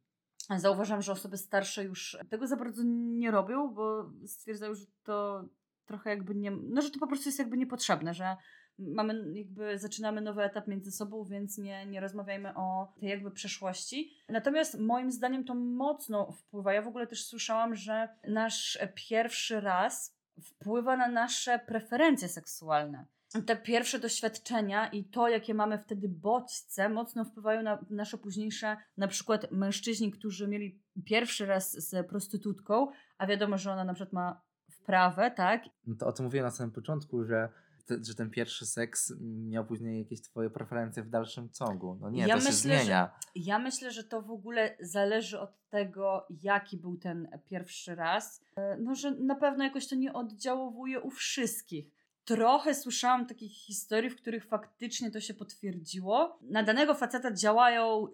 [0.56, 5.44] Zauważam, że osoby starsze już tego za bardzo nie robią, bo stwierdzają, że to
[5.86, 8.36] trochę jakby nie, no że to po prostu jest jakby niepotrzebne, że
[8.78, 14.12] mamy jakby, zaczynamy nowy etap między sobą, więc nie, nie rozmawiajmy o tej jakby przeszłości.
[14.28, 16.72] Natomiast moim zdaniem to mocno wpływa.
[16.72, 23.06] Ja w ogóle też słyszałam, że nasz pierwszy raz wpływa na nasze preferencje seksualne
[23.46, 29.08] te pierwsze doświadczenia i to, jakie mamy wtedy bodźce, mocno wpływają na nasze późniejsze, na
[29.08, 32.88] przykład mężczyźni, którzy mieli pierwszy raz z prostytutką,
[33.18, 35.64] a wiadomo, że ona na przykład ma wprawę, tak?
[35.86, 37.48] No to o tym mówiłem na samym początku, że,
[37.86, 41.98] te, że ten pierwszy seks miał później jakieś twoje preferencje w dalszym ciągu.
[42.00, 43.10] No nie, ja to myślę, się zmienia.
[43.24, 48.44] Że, ja myślę, że to w ogóle zależy od tego, jaki był ten pierwszy raz.
[48.56, 51.97] E, no, że na pewno jakoś to nie oddziałuje u wszystkich
[52.28, 56.38] trochę słyszałam takich historii, w których faktycznie to się potwierdziło.
[56.42, 58.08] Na danego faceta działają,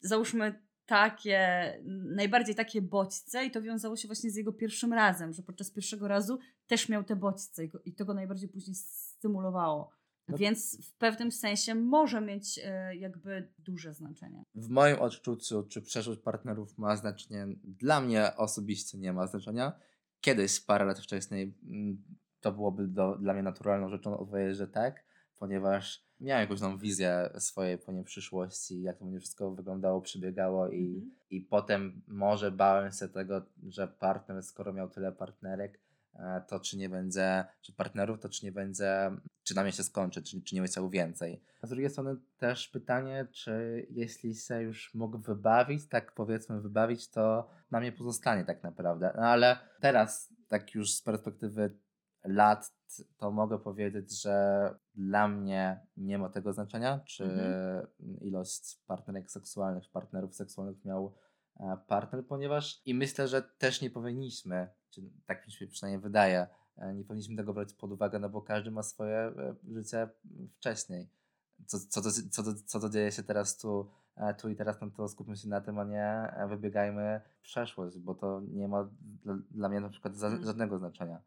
[0.00, 1.72] załóżmy, takie,
[2.04, 6.08] najbardziej takie bodźce i to wiązało się właśnie z jego pierwszym razem, że podczas pierwszego
[6.08, 9.90] razu też miał te bodźce i, to go najbardziej później stymulowało.
[10.28, 10.36] No.
[10.36, 14.44] Więc w pewnym sensie może mieć e, jakby duże znaczenie.
[14.54, 19.72] W moim odczuciu, czy przeszłość partnerów ma znaczenie, dla mnie osobiście nie ma znaczenia.
[20.20, 22.04] Kiedyś, parę lat wcześniej, mm,
[22.44, 25.04] to byłoby do, dla mnie naturalną rzeczą odpowiedzieć, że tak,
[25.38, 30.68] ponieważ miałem jakąś tam wizję swojej po niej przyszłości, jak to będzie wszystko wyglądało, przebiegało
[30.68, 31.26] i, mm -hmm.
[31.30, 35.80] i potem może bałem się tego, że partner, skoro miał tyle partnerek,
[36.14, 39.10] e, to czy nie będzie, czy partnerów, to czy nie będzie,
[39.42, 41.42] czy na mnie się skończy, czy, czy nie będzie chciał więcej.
[41.62, 47.10] A z drugiej strony też pytanie, czy jeśli się już mógł wybawić, tak powiedzmy wybawić,
[47.10, 49.12] to na mnie pozostanie tak naprawdę.
[49.16, 51.83] No ale teraz, tak już z perspektywy
[52.24, 52.72] lat
[53.16, 57.86] to mogę powiedzieć, że dla mnie nie ma tego znaczenia, czy mhm.
[58.20, 61.14] ilość partnerek seksualnych, partnerów seksualnych miał
[61.60, 64.68] e, partner, ponieważ i myślę, że też nie powinniśmy,
[65.26, 68.70] tak mi się przynajmniej wydaje, e, nie powinniśmy tego brać pod uwagę, no bo każdy
[68.70, 70.08] ma swoje e, życie
[70.56, 71.08] wcześniej.
[71.66, 73.90] Co, co, co, to, co to dzieje się teraz tu,
[74.38, 78.14] tu i teraz, no to skupmy się na tym, a nie wybiegajmy w przeszłość, bo
[78.14, 78.88] to nie ma
[79.24, 80.44] dla, dla mnie na przykład mhm.
[80.44, 81.22] żadnego znaczenia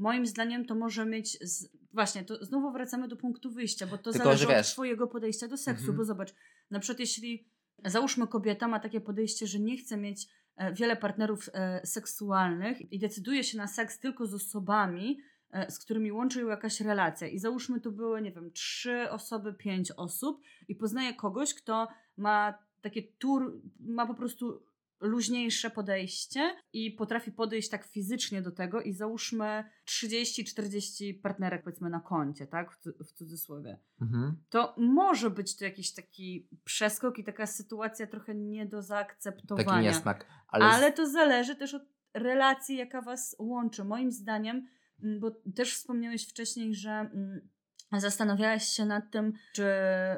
[0.00, 1.38] moim zdaniem to może mieć.
[1.40, 1.68] Z...
[1.92, 5.56] Właśnie, to znowu wracamy do punktu wyjścia, bo to Tylko, zależy od Twojego podejścia do
[5.56, 5.82] seksu.
[5.82, 5.96] Mhm.
[5.96, 6.34] Bo zobacz,
[6.70, 7.48] na przykład, jeśli
[7.84, 12.98] załóżmy kobieta ma takie podejście, że nie chce mieć e, wiele partnerów e, seksualnych i
[12.98, 15.18] decyduje się na seks tylko z osobami,
[15.50, 17.28] e, z którymi łączy ją jakaś relacja.
[17.28, 22.58] I załóżmy, to były, nie wiem, trzy osoby, pięć osób, i poznaje kogoś, kto ma
[22.80, 24.62] takie tur, ma po prostu
[25.00, 32.00] luźniejsze podejście i potrafi podejść tak fizycznie do tego i załóżmy 30-40 partnerek powiedzmy na
[32.00, 33.78] koncie, tak, w cudzysłowie.
[34.00, 34.36] Mhm.
[34.48, 39.70] To może być to jakiś taki przeskok i taka sytuacja trochę nie do zaakceptowania.
[39.70, 40.26] Taki niesmak.
[40.48, 41.82] Ale, ale to zależy też od
[42.14, 43.84] relacji, jaka was łączy.
[43.84, 44.66] Moim zdaniem,
[45.02, 47.48] mm, bo też wspomniałeś wcześniej, że mm,
[47.92, 49.66] zastanawiałeś się nad tym, czy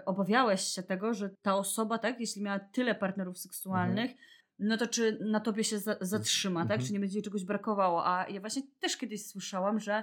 [0.07, 4.32] obawiałeś się tego, że ta osoba, tak, jeśli miała tyle partnerów seksualnych, mhm
[4.63, 6.65] no to czy na tobie się za zatrzyma, tak?
[6.65, 6.81] mhm.
[6.81, 6.87] tak?
[6.87, 8.07] Czy nie będzie jej czegoś brakowało?
[8.07, 10.03] A ja właśnie też kiedyś słyszałam, że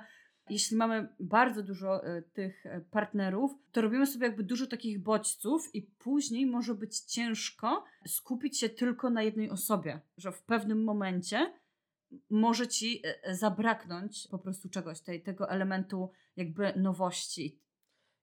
[0.50, 5.76] jeśli mamy bardzo dużo y, tych e, partnerów, to robimy sobie jakby dużo takich bodźców
[5.76, 11.54] i później może być ciężko skupić się tylko na jednej osobie, że w pewnym momencie
[12.30, 17.60] może ci e, zabraknąć po prostu czegoś, tej, tego elementu jakby nowości,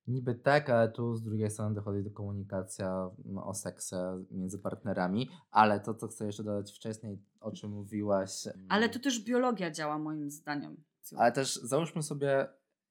[0.06, 3.96] Niby tak, ale tu z drugiej strony dochodzi do komunikacja no, o seksie
[4.30, 8.30] między partnerami, ale to, co chcę jeszcze dodać wcześniej, o czym mówiłaś.
[8.68, 10.76] Ale to też biologia działa moim zdaniem.
[11.16, 12.48] Ale też załóżmy sobie,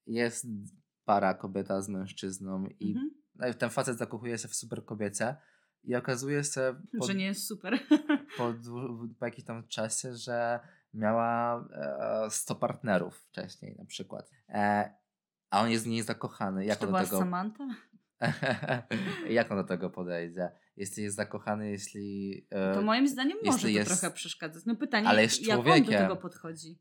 [0.07, 0.47] jest
[1.05, 2.95] para kobieta z mężczyzną i
[3.37, 3.53] mhm.
[3.53, 5.35] ten facet zakochuje się w super kobiecie
[5.83, 6.75] i okazuje się...
[6.99, 7.79] Po, że nie jest super.
[8.37, 8.53] Po,
[9.19, 10.59] po jakimś tam czasie, że
[10.93, 11.65] miała
[12.25, 14.29] e, 100 partnerów wcześniej na przykład.
[14.49, 14.93] E,
[15.55, 16.65] a on jest w niej zakochany.
[16.65, 17.19] Jak Czy to on była do tego...
[17.19, 17.67] Samantha?
[19.29, 20.51] Jak on do tego podejdzie?
[20.77, 22.47] Jeśli jest zakochany, jeśli.
[22.49, 23.99] E, to moim zdaniem może to jest...
[23.99, 24.65] trochę przeszkadzać.
[24.65, 26.79] No pytanie, ale jest jak on do tego podchodzi?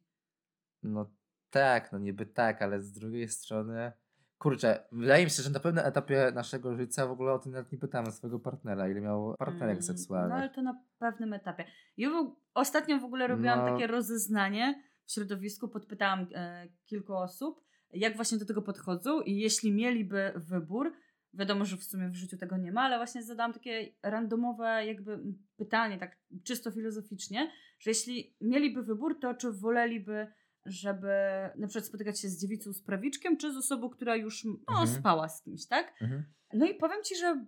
[0.83, 1.11] No
[1.51, 3.93] tak, no niby tak, ale z drugiej strony.
[4.39, 7.73] Kurczę, wydaje mi się, że na pewnym etapie naszego życia w ogóle o tym nawet
[7.73, 10.31] nie pytamy swojego partnera, ile miał partnerek mm, seksualnych.
[10.31, 11.65] No ale to na pewnym etapie.
[11.97, 12.11] Ja
[12.55, 13.73] ostatnio w ogóle robiłam no.
[13.73, 19.73] takie rozeznanie w środowisku, podpytałam e, kilku osób jak właśnie do tego podchodzą i jeśli
[19.73, 20.93] mieliby wybór,
[21.35, 25.19] wiadomo, że w sumie w życiu tego nie ma, ale właśnie zadałam takie randomowe jakby
[25.57, 30.27] pytanie, tak czysto filozoficznie, że jeśli mieliby wybór, to czy woleliby,
[30.67, 31.09] żeby
[31.57, 34.89] na przykład spotykać się z dziewicą z prawiczkiem, czy z osobą, która już no, mhm.
[34.89, 36.03] spała z kimś, tak?
[36.03, 36.25] Mhm.
[36.53, 37.47] No i powiem Ci, że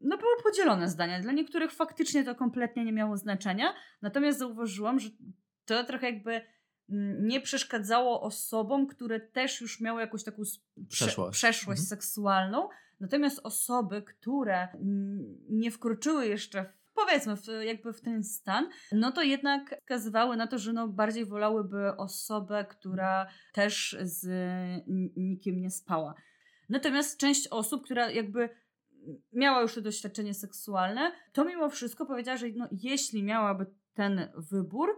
[0.00, 1.20] no były podzielone zdania.
[1.20, 5.10] Dla niektórych faktycznie to kompletnie nie miało znaczenia, natomiast zauważyłam, że
[5.64, 6.40] to trochę jakby
[7.20, 10.42] nie przeszkadzało osobom, które też już miały jakąś taką
[10.88, 11.86] przeszłość, przeszłość mhm.
[11.86, 12.68] seksualną.
[13.00, 14.68] Natomiast osoby, które
[15.48, 20.46] nie wkroczyły jeszcze w powiedzmy w, jakby w ten stan, no to jednak wskazywały na
[20.46, 24.26] to, że no bardziej wolałyby osobę, która też z
[25.16, 26.14] nikim nie spała.
[26.68, 28.48] Natomiast część osób, która jakby
[29.32, 34.88] miała już to doświadczenie seksualne, to mimo wszystko powiedziała, że no, jeśli miałaby ten wybór,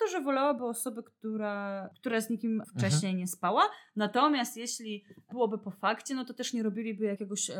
[0.00, 3.18] to, że wolałaby osobę, która, która z nikim wcześniej mhm.
[3.18, 3.62] nie spała.
[3.96, 7.56] Natomiast jeśli byłoby po fakcie, no to też nie robiliby jakiegoś e,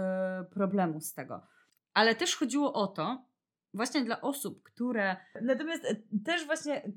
[0.50, 1.46] problemu z tego.
[1.94, 3.24] Ale też chodziło o to,
[3.74, 5.16] właśnie dla osób, które.
[5.42, 6.92] Natomiast e, też właśnie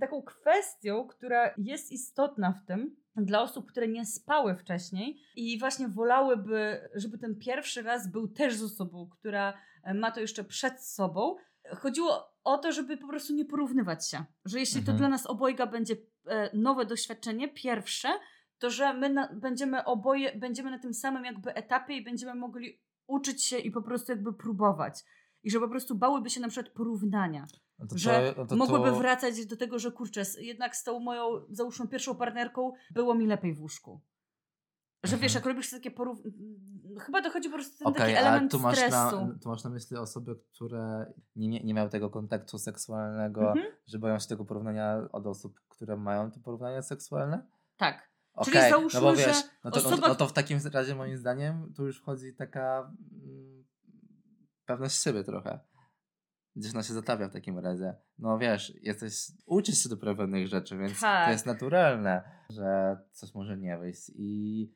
[0.00, 5.88] taką kwestią, która jest istotna w tym, dla osób, które nie spały wcześniej i właśnie
[5.88, 9.54] wolałyby, żeby ten pierwszy raz był też z osobą, która
[9.84, 11.36] e, ma to jeszcze przed sobą.
[11.76, 14.24] Chodziło o to, żeby po prostu nie porównywać się.
[14.44, 14.96] Że jeśli mhm.
[14.96, 15.96] to dla nas obojga będzie
[16.26, 18.08] e, nowe doświadczenie, pierwsze,
[18.58, 22.80] to że my na, będziemy oboje, będziemy na tym samym jakby etapie i będziemy mogli
[23.06, 25.04] uczyć się i po prostu jakby próbować.
[25.42, 27.46] I że po prostu bałyby się na przykład porównania.
[27.78, 31.88] No to, że to, mogłyby wracać do tego, że kurczę, jednak z tą moją, załóżmy,
[31.88, 34.00] pierwszą partnerką było mi lepiej w łóżku.
[35.04, 35.42] Że wiesz, mhm.
[35.42, 36.30] jak robisz takie porównania.
[37.00, 39.26] Chyba dochodzi po prostu ten okay, taki element tu masz stresu.
[39.26, 43.66] Na, tu masz na myśli osoby, które nie, nie miały tego kontaktu seksualnego, mhm.
[43.86, 47.46] że boją się tego porównania od osób, które mają to porównania seksualne?
[47.76, 48.14] Tak.
[48.34, 50.08] Okay, Czyli załóżmy, no bo wiesz, no to, osoba...
[50.08, 53.64] no to w takim razie moim zdaniem tu już wchodzi taka mm,
[54.66, 55.60] pewność siebie trochę.
[56.56, 57.94] Gdzieś ona się zatawia w takim razie.
[58.18, 59.14] No wiesz, jesteś,
[59.46, 61.26] uczysz się dopiero pewnych rzeczy, więc tak.
[61.26, 64.10] to jest naturalne, że coś może nie wyjść.
[64.14, 64.72] I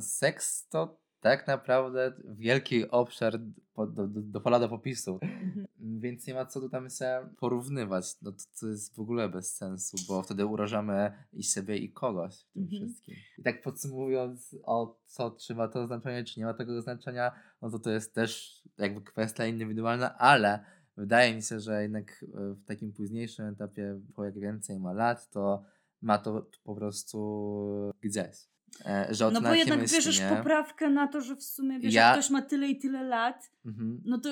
[0.00, 3.38] seks to tak naprawdę wielki obszar
[3.76, 5.18] do, do, do pola do popisu.
[5.22, 5.66] Mhm.
[5.78, 8.22] Więc nie ma co tu tam się porównywać.
[8.22, 12.34] No to, to jest w ogóle bez sensu, bo wtedy urażamy i siebie, i kogoś
[12.34, 12.82] w tym mhm.
[12.82, 13.14] wszystkim.
[13.38, 17.70] I tak podsumowując, o co, czy ma to znaczenie, czy nie ma tego znaczenia, no
[17.70, 20.64] to to jest też jakby kwestia indywidualna, ale
[20.96, 25.30] wydaje mi się, że jednak e, w takim późniejszym etapie, po jak więcej ma lat,
[25.30, 25.64] to
[26.02, 28.55] ma to po prostu gdzieś.
[28.86, 30.28] E, że no bo jednak myśli, bierzesz nie?
[30.28, 32.02] poprawkę na to, że w sumie wiesz, ja...
[32.02, 34.02] jak ktoś ma tyle i tyle lat, mhm.
[34.04, 34.30] no to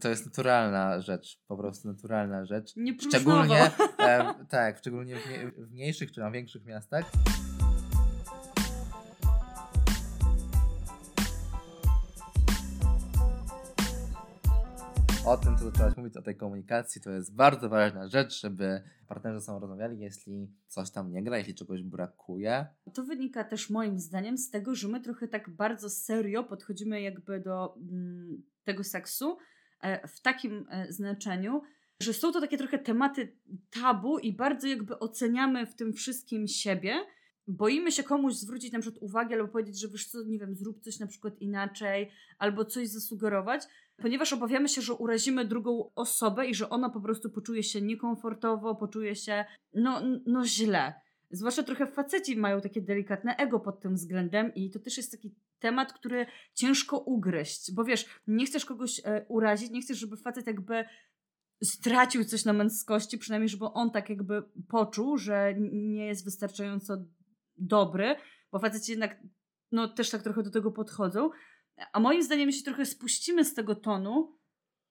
[0.00, 2.76] to jest naturalna rzecz, po prostu naturalna rzecz.
[2.76, 5.20] Nie szczególnie, e, tak, szczególnie w,
[5.56, 7.04] w, mniejszych czy na większych miastach.
[15.32, 19.40] O tym, co zaczęłaś mówić, o tej komunikacji, to jest bardzo ważna rzecz, żeby partnerzy
[19.40, 22.66] sobą rozmawiali, jeśli coś tam nie gra, jeśli czegoś brakuje.
[22.94, 27.40] To wynika też moim zdaniem z tego, że my trochę tak bardzo serio podchodzimy jakby
[27.40, 29.38] do mm, tego seksu
[29.82, 31.62] e, w takim e, znaczeniu,
[32.00, 33.36] że są to takie trochę tematy
[33.70, 36.94] tabu i bardzo jakby oceniamy w tym wszystkim siebie.
[37.46, 40.80] Boimy się komuś zwrócić na przykład uwagę albo powiedzieć, że wiesz co, nie wiem, zrób
[40.80, 43.62] coś na przykład inaczej albo coś zasugerować,
[43.96, 48.74] ponieważ obawiamy się, że urazimy drugą osobę i że ona po prostu poczuje się niekomfortowo,
[48.74, 50.94] poczuje się no, no źle.
[51.30, 55.34] Zwłaszcza trochę faceci mają takie delikatne ego pod tym względem i to też jest taki
[55.58, 60.46] temat, który ciężko ugryźć, bo wiesz, nie chcesz kogoś e, urazić, nie chcesz, żeby facet
[60.46, 60.84] jakby
[61.64, 66.96] stracił coś na męskości, przynajmniej żeby on tak jakby poczuł, że nie jest wystarczająco
[67.66, 68.16] dobry,
[68.52, 69.22] bo faceci jednak
[69.72, 71.30] no też tak trochę do tego podchodzą,
[71.92, 74.38] a moim zdaniem, jeśli trochę spuścimy z tego tonu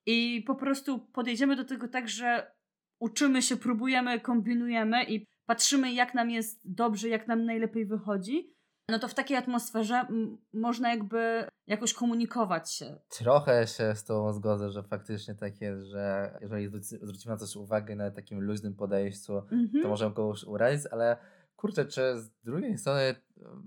[0.05, 2.51] i po prostu podejdziemy do tego tak, że
[2.99, 8.55] uczymy się, próbujemy, kombinujemy i patrzymy, jak nam jest dobrze, jak nam najlepiej wychodzi,
[8.89, 10.05] no to w takiej atmosferze
[10.53, 12.97] można jakby jakoś komunikować się.
[13.09, 17.95] Trochę się z tą zgodzę, że faktycznie tak jest, że jeżeli zwrócimy na coś uwagę
[17.95, 19.81] na takim luźnym podejściu, mm -hmm.
[19.81, 21.17] to możemy kogoś urazić, ale
[21.61, 23.15] kurczę, czy z drugiej strony e,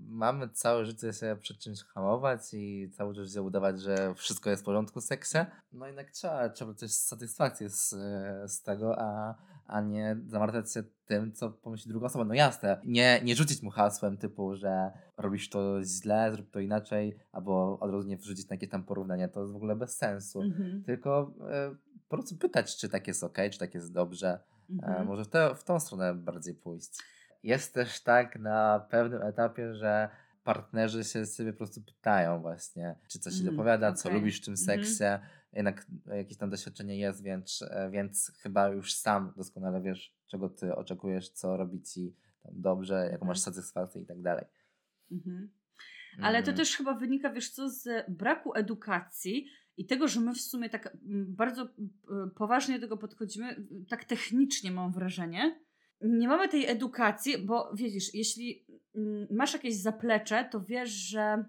[0.07, 4.65] mamy całe życie się przed czymś hamować i całe życie udawać, że wszystko jest w
[4.65, 5.37] porządku w seksie?
[5.73, 9.35] No jednak trzeba, trzeba też satysfakcję z, e, z tego, a,
[9.67, 12.25] a nie zamartwiać się tym, co pomyśli druga osoba.
[12.25, 17.17] No jasne, nie, nie rzucić mu hasłem typu, że robisz to źle, zrób to inaczej,
[17.31, 20.41] albo od razu nie wrzucić na jakieś tam porównania, to jest w ogóle bez sensu.
[20.41, 20.83] Mhm.
[20.83, 21.75] Tylko e,
[22.09, 24.39] po prostu pytać, czy tak jest ok, czy tak jest dobrze.
[24.69, 25.01] Mhm.
[25.01, 26.99] E, może w, te, w tą stronę bardziej pójść.
[27.45, 30.09] Jest też tak na pewnym etapie, że
[30.43, 33.97] partnerzy się sobie po prostu pytają właśnie, czy coś mm, ci dopowiada, okay.
[33.97, 34.65] co lubisz w tym mhm.
[34.65, 35.03] seksie.
[35.03, 35.25] Mm -hmm.
[35.53, 40.75] Jednak jakieś tam doświadczenie jest, więc, e, więc chyba już sam doskonale wiesz, czego ty
[40.75, 42.15] oczekujesz, co robi ci
[42.51, 43.27] dobrze, jaką mm.
[43.27, 43.55] masz mhm.
[43.55, 44.45] satysfakcję i tak dalej.
[45.11, 45.47] Mm -hmm.
[46.21, 46.57] Ale to mm.
[46.57, 49.45] też chyba wynika, wiesz co, z braku edukacji
[49.77, 51.69] i tego, że my w sumie tak bardzo
[52.35, 55.64] poważnie do tego podchodzimy, tak technicznie mam wrażenie,
[56.05, 58.65] nie mamy tej edukacji, bo widzisz, jeśli
[58.95, 61.45] mm, masz jakieś zaplecze, to wiesz, że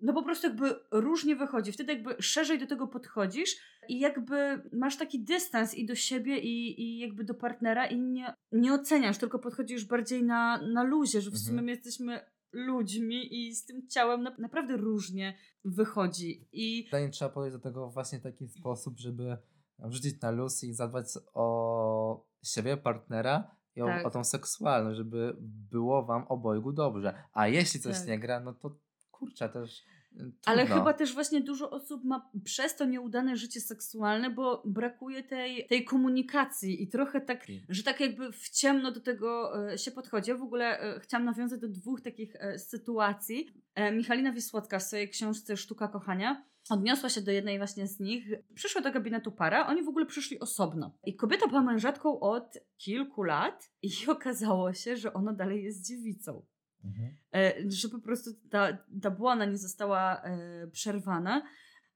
[0.00, 1.72] no po prostu jakby różnie wychodzi.
[1.72, 3.56] Wtedy jakby szerzej do tego podchodzisz
[3.88, 8.34] i jakby masz taki dystans i do siebie i, i jakby do partnera i nie,
[8.52, 11.64] nie oceniasz, tylko podchodzisz bardziej na, na luzie, że w sumie mhm.
[11.64, 12.20] my jesteśmy
[12.52, 16.48] ludźmi i z tym ciałem na, naprawdę różnie wychodzi.
[16.52, 19.36] I Pytanie trzeba podejść do tego właśnie w taki sposób, żeby
[19.78, 24.06] wrzucić na luz i zadbać o siebie, partnera, i o, tak.
[24.06, 25.36] o tą seksualność, żeby
[25.70, 27.14] było wam obojgu dobrze.
[27.32, 28.08] A jeśli coś tak.
[28.08, 28.76] nie gra, no to
[29.10, 29.84] kurczę, też
[30.16, 30.32] Trudno.
[30.44, 35.66] Ale chyba też właśnie dużo osób ma przez to nieudane życie seksualne, bo brakuje tej,
[35.66, 40.30] tej komunikacji i trochę tak, że tak jakby w ciemno do tego e, się podchodzi.
[40.30, 43.46] Ja w ogóle e, chciałam nawiązać do dwóch takich e, sytuacji.
[43.92, 48.26] Michalina Wisłocka w swojej książce Sztuka Kochania odniosła się do jednej właśnie z nich.
[48.54, 50.98] Przyszła do gabinetu para, oni w ogóle przyszli osobno.
[51.04, 56.46] I kobieta była mężatką od kilku lat i okazało się, że ona dalej jest dziewicą.
[56.84, 57.16] Mhm.
[57.34, 61.42] E, że po prostu ta, ta błona nie została e, przerwana.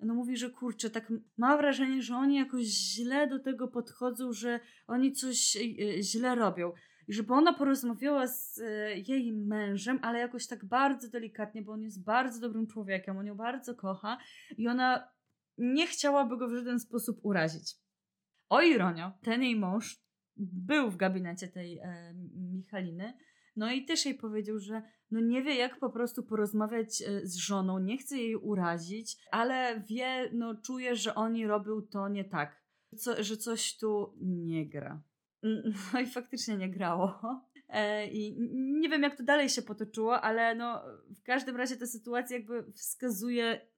[0.01, 4.61] No mówi, że kurczę, tak ma wrażenie, że oni jakoś źle do tego podchodzą, że
[4.87, 6.73] oni coś e, źle robią.
[7.11, 8.61] I żeby ona porozmawiała z
[9.09, 13.35] jej mężem, ale jakoś tak bardzo delikatnie, bo on jest bardzo dobrym człowiekiem, on ją
[13.35, 14.19] bardzo kocha
[14.59, 15.09] i ona
[15.59, 17.77] nie chciałaby go w żaden sposób urazić.
[18.49, 20.03] O ironio, ten jej mąż
[20.37, 23.13] był w gabinecie tej e, Michaliny
[23.57, 27.37] no i też jej powiedział, że no nie wie jak po prostu porozmawiać e, z
[27.37, 32.63] żoną, nie chce jej urazić, ale wie, no czuje, że oni robią to nie tak,
[32.97, 35.03] co, że coś tu nie gra.
[35.93, 37.21] No i faktycznie nie grało.
[37.69, 38.37] E, I
[38.81, 40.83] nie wiem, jak to dalej się potoczyło, ale no,
[41.17, 43.71] w każdym razie ta sytuacja jakby wskazuje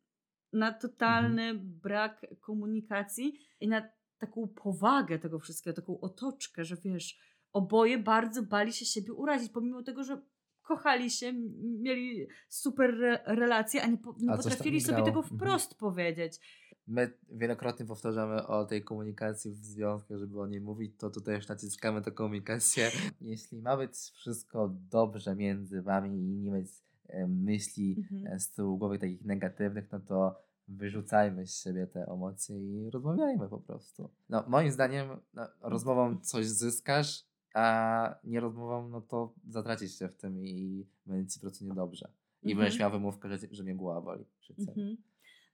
[0.52, 1.80] na totalny mhm.
[1.82, 7.18] brak komunikacji i na taką powagę tego wszystkiego, taką otoczkę, że wiesz,
[7.52, 10.22] oboje bardzo bali się siebie urazić, pomimo tego, że
[10.62, 15.36] kochali się, mieli super re relacje, a nie, po, nie a potrafili sobie tego mhm.
[15.36, 15.78] wprost mhm.
[15.78, 16.40] powiedzieć.
[16.86, 21.48] My wielokrotnie powtarzamy o tej komunikacji w związkach, żeby o niej mówić, to tutaj już
[21.48, 22.90] naciskamy tę komunikację.
[23.20, 26.68] Jeśli ma być wszystko dobrze między wami i nie mieć
[27.08, 28.34] e, myśli mhm.
[28.34, 33.48] E, z tyłu głowy takich negatywnych, no to wyrzucajmy z siebie te emocje i rozmawiajmy
[33.48, 34.10] po prostu.
[34.28, 40.16] No, moim zdaniem no, rozmową coś zyskasz, a nie rozmową, no to zatracisz się w
[40.16, 42.08] tym i będzie ci po prostu niedobrze.
[42.42, 42.64] I mhm.
[42.64, 44.24] będziesz miał wymówkę, że, że mnie głowa boli.
[44.58, 44.96] Mhm.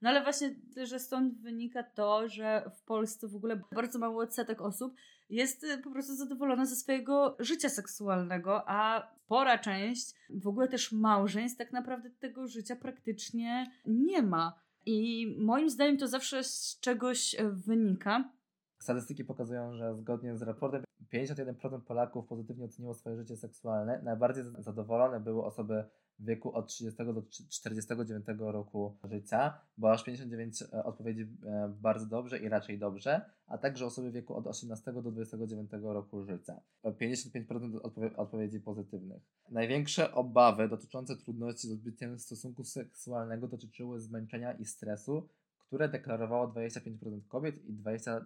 [0.01, 4.61] No ale właśnie, że stąd wynika to, że w Polsce w ogóle bardzo mały odsetek
[4.61, 4.95] osób
[5.29, 10.91] jest y, po prostu zadowolona ze swojego życia seksualnego, a spora część w ogóle też
[10.91, 14.59] małżeństw tak naprawdę tego życia praktycznie nie ma.
[14.85, 18.31] I moim zdaniem to zawsze z czegoś y, wynika.
[18.79, 20.83] Statystyki pokazują, że zgodnie z raportem
[21.13, 24.01] 51% Polaków pozytywnie oceniło swoje życie seksualne.
[24.03, 25.83] Najbardziej zadowolone były osoby
[26.19, 32.05] w wieku od 30 do 49 roku życia, bo aż 59 e, odpowiedzi e, bardzo
[32.05, 36.61] dobrze i raczej dobrze, a także osoby w wieku od 18 do 29 roku życia.
[36.83, 39.21] 55% odpowie odpowiedzi pozytywnych.
[39.49, 45.29] Największe obawy dotyczące trudności z odbyciem stosunku seksualnego dotyczyły zmęczenia i stresu,
[45.59, 48.23] które deklarowało 25% kobiet i 22%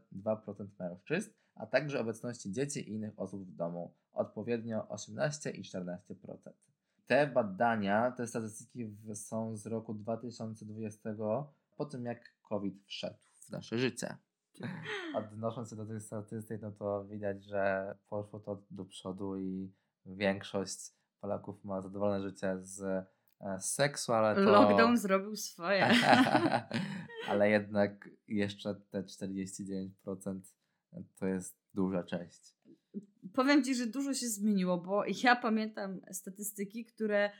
[0.79, 5.97] mężczyzn, a także obecności dzieci i innych osób w domu, odpowiednio 18 i 14%.
[7.07, 11.09] Te badania, te statystyki są z roku 2020,
[11.77, 14.17] po tym jak COVID wszedł w nasze życie.
[15.15, 19.73] Odnosząc się do tych statystyk, no to widać, że poszło to do przodu i
[20.05, 22.81] większość Polaków ma zadowolone życie z
[23.41, 24.41] e, seksu, ale to...
[24.41, 25.89] Lockdown zrobił swoje.
[27.29, 29.89] ale jednak jeszcze te 49%
[31.19, 32.55] to jest duża część.
[33.33, 37.31] Powiem Ci, że dużo się zmieniło, bo ja pamiętam statystyki, które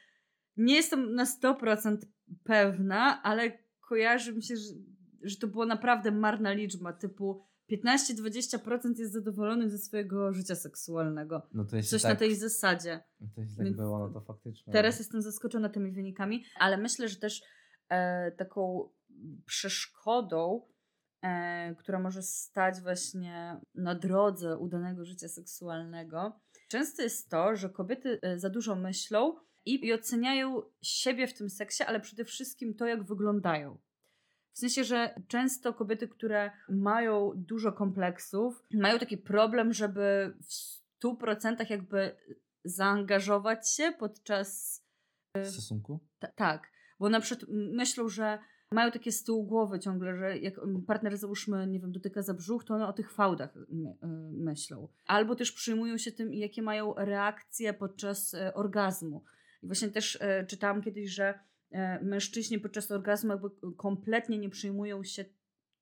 [0.58, 1.98] nie jestem na 100%
[2.44, 4.74] pewna, ale kojarzy mi się, że,
[5.24, 11.42] że to była naprawdę marna liczba, typu 15-20% jest zadowolonych ze swojego życia seksualnego.
[11.54, 13.04] No to Coś tak, na tej zasadzie.
[13.22, 14.74] No to jeśli tak było, no to faktycznie.
[14.74, 17.42] Teraz jestem zaskoczona tymi wynikami, ale myślę, że też
[17.90, 18.90] e, taką
[19.46, 20.62] przeszkodą
[21.78, 28.40] która może stać właśnie na drodze udanego życia seksualnego, często jest to, że kobiety e,
[28.40, 33.04] za dużo myślą i, i oceniają siebie w tym seksie, ale przede wszystkim to, jak
[33.04, 33.78] wyglądają.
[34.54, 41.70] W sensie, że często kobiety, które mają dużo kompleksów, mają taki problem, żeby w 100%
[41.70, 42.16] jakby
[42.64, 44.82] zaangażować się podczas
[45.34, 46.00] e, stosunku?
[46.36, 48.40] tak, bo na przykład myślą, że
[48.74, 50.54] mają takie z tyłu głowy ciągle, że jak
[50.88, 54.88] partner załóżmy, nie wiem, dotyka za brzuch, to one o tych fałdach my, y, myślą.
[55.06, 59.24] Albo też przyjmują się tym, jakie mają reakcje podczas y, orgazmu.
[59.64, 61.40] I właśnie też y, czytałam kiedyś, że
[62.02, 65.26] mężczyźni podczas orgazmu jakby kompletnie nie przyjmują się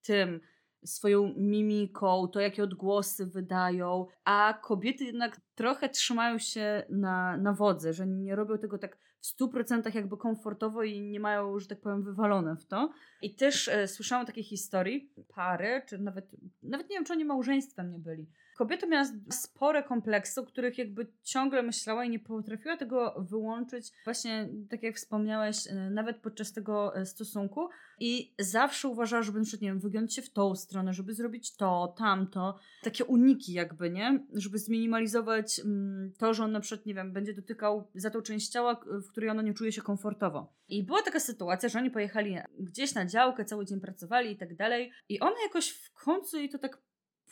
[0.02, 0.40] tym,
[0.84, 7.92] swoją mimiką, to jakie odgłosy wydają, a kobiety jednak trochę trzymają się na, na wodze,
[7.92, 12.02] że nie robią tego tak w 100% jakby komfortowo i nie mają, że tak powiem,
[12.02, 12.92] wywalone w to.
[13.22, 16.30] I też e, słyszałam takie historii, pary, czy nawet,
[16.62, 18.26] nawet nie wiem, czy oni małżeństwem nie byli.
[18.62, 24.48] Kobieta miała spore kompleksy, o których jakby ciągle myślała i nie potrafiła tego wyłączyć, właśnie
[24.70, 27.68] tak jak wspomniałeś, e, nawet podczas tego e, stosunku.
[28.00, 32.58] I zawsze uważała, żeby nie wiem, wygiąć się w tą stronę, żeby zrobić to, tamto.
[32.82, 34.26] Takie uniki jakby, nie?
[34.32, 38.48] Żeby zminimalizować mm, to, że on na przykład, nie wiem, będzie dotykał za tą część
[38.48, 40.52] ciała, w której ona nie czuje się komfortowo.
[40.68, 44.56] I była taka sytuacja, że oni pojechali gdzieś na działkę, cały dzień pracowali i tak
[44.56, 44.92] dalej.
[45.08, 46.82] I ona jakoś w końcu i to tak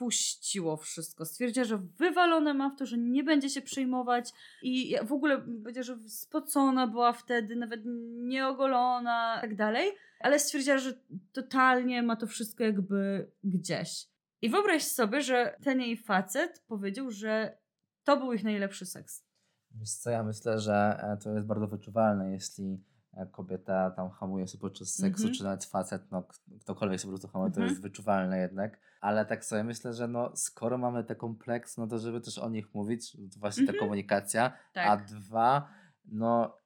[0.01, 1.25] puściło wszystko.
[1.25, 4.33] Stwierdziła, że wywalone ma w to, że nie będzie się przejmować
[4.63, 7.81] i w ogóle będzie, że spocona była wtedy, nawet
[8.23, 10.93] nieogolona i tak dalej, ale stwierdziła, że
[11.33, 14.09] totalnie ma to wszystko jakby gdzieś.
[14.43, 17.59] I wyobraź sobie, że ten jej facet powiedział, że
[18.05, 19.25] to był ich najlepszy seks.
[19.71, 22.85] Wiesz co, ja myślę, że e, to jest bardzo wyczuwalne, jeśli
[23.33, 25.39] kobieta tam hamuje się podczas seksu, mm -hmm.
[25.39, 26.25] czy nawet facet, no
[26.61, 27.55] ktokolwiek się po prostu hamuje, mm -hmm.
[27.55, 27.71] to mhm.
[27.71, 28.79] jest wyczuwalne jednak.
[29.01, 32.49] Ale tak sobie myślę, że no skoro mamy te kompleks, no to żeby też o
[32.49, 33.69] nich mówić, to właśnie mm -hmm.
[33.69, 33.89] ta mhm.
[33.89, 34.87] komunikacja, tak.
[34.89, 35.69] a dwa,
[36.05, 36.61] no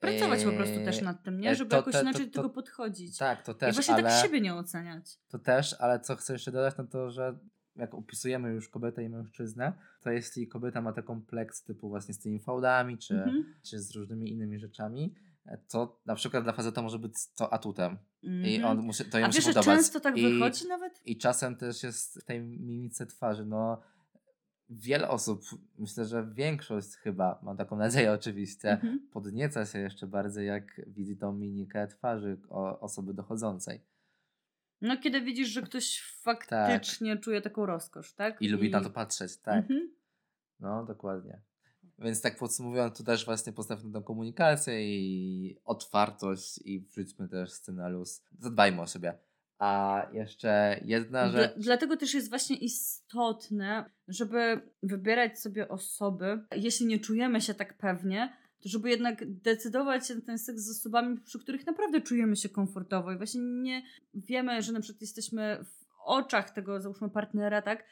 [0.00, 1.50] Pracować po prostu też nad tym, nie?
[1.50, 3.18] E, Żeby to, jakoś te, inaczej to, do tego podchodzić.
[3.18, 3.70] Tak, to też.
[3.70, 5.18] I właśnie tak ale, tak siebie nie oceniać.
[5.28, 7.38] To też, ale co chcę jeszcze dodać, no to, że
[7.76, 12.18] jak opisujemy już kobietę i mężczyznę, to jeśli kobieta ma ten kompleks typu właśnie z
[12.18, 13.42] tymi fałdami, czy, mm-hmm.
[13.62, 17.98] czy z różnymi innymi rzeczami, e, to na przykład dla faceta może być to atutem.
[18.24, 18.48] Mm-hmm.
[18.48, 19.64] I on musi, to A musi wiesz, podobać.
[19.64, 21.00] że często tak I, wychodzi nawet?
[21.06, 23.82] I czasem też jest w tej mimice twarzy, no
[24.68, 25.42] wiele osób,
[25.78, 28.98] myślę, że większość chyba, mam taką nadzieję oczywiście, mm-hmm.
[29.12, 32.40] podnieca się jeszcze bardziej, jak widzi tą mimikę twarzy
[32.80, 33.80] osoby dochodzącej.
[34.80, 37.24] No, kiedy widzisz, że ktoś faktycznie tak.
[37.24, 38.42] czuje taką rozkosz, tak?
[38.42, 39.56] I, I lubi na to patrzeć, tak.
[39.56, 39.90] Mhm.
[40.60, 41.40] No, dokładnie.
[42.00, 47.88] Więc tak podsumowując, tu też właśnie postawmy tą komunikację i otwartość i wrzućmy też scena
[47.88, 48.22] luz.
[48.38, 49.14] Zadbajmy o siebie.
[49.58, 51.54] A jeszcze jedna rzecz.
[51.54, 57.78] Dla, dlatego też jest właśnie istotne, żeby wybierać sobie osoby, jeśli nie czujemy się tak
[57.78, 62.36] pewnie, to żeby jednak decydować się na ten seks z osobami, przy których naprawdę czujemy
[62.36, 63.82] się komfortowo i właśnie nie
[64.14, 67.84] wiemy, że na przykład jesteśmy w oczach tego, załóżmy, partnera, tak,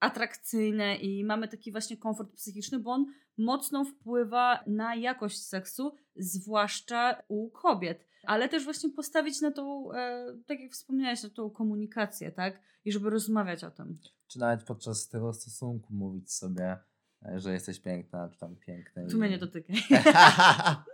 [0.00, 3.06] atrakcyjne i mamy taki właśnie komfort psychiczny, bo on
[3.38, 8.06] mocno wpływa na jakość seksu, zwłaszcza u kobiet.
[8.24, 12.60] Ale też właśnie postawić na tą, e, tak jak wspomniałeś, na tą komunikację, tak?
[12.84, 13.98] I żeby rozmawiać o tym.
[14.26, 16.76] Czy nawet podczas tego stosunku mówić sobie,
[17.26, 19.06] E, że jesteś piękna, czy tam piękny.
[19.06, 19.76] Tu mnie nie dotykaj.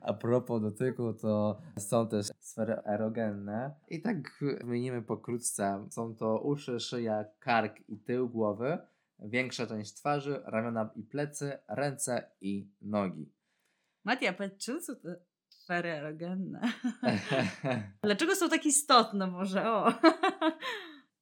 [0.00, 3.74] A propos dotyku, to są też sfery erogenne.
[3.88, 4.16] I tak
[4.64, 5.86] wymienimy pokrótce.
[5.90, 8.78] Są to uszy, szyja, kark i tył głowy,
[9.18, 13.32] większa część twarzy, ramiona i plecy, ręce i nogi.
[14.04, 15.16] Matia, czym są te
[15.48, 16.60] sfery erogenne?
[18.02, 19.70] Dlaczego są tak istotne może?
[19.70, 19.92] O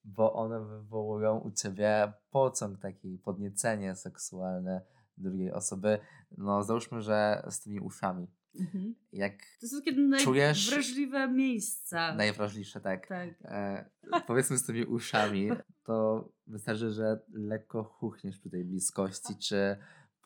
[0.04, 4.80] bo one wywołują u ciebie pociąg, taki podniecenie seksualne
[5.16, 5.98] drugiej osoby.
[6.38, 8.26] No załóżmy, że z tymi uszami.
[8.54, 8.94] Mhm.
[9.12, 12.14] Jak to są takie najwrażliwe miejsca.
[12.14, 13.06] Najwrażliwsze, tak.
[13.06, 13.28] tak.
[13.44, 13.90] E,
[14.26, 15.50] powiedzmy z tymi uszami,
[15.84, 19.76] to wystarczy, że lekko chuchniesz przy tej bliskości, czy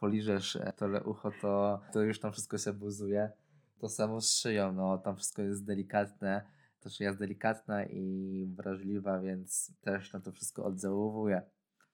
[0.01, 3.31] poliżesz to ucho, to, to już tam wszystko się buzuje.
[3.79, 6.55] To samo z szyją, no tam wszystko jest delikatne
[6.85, 11.43] też jest delikatna i wrażliwa, więc też na to wszystko oddziałuje.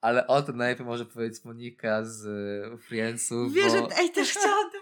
[0.00, 2.22] Ale o tym najlepiej może powiedzieć Monika z
[2.82, 3.54] Friendsów.
[3.54, 3.88] Wiesz, bo...
[3.98, 4.78] ej, też chciałam to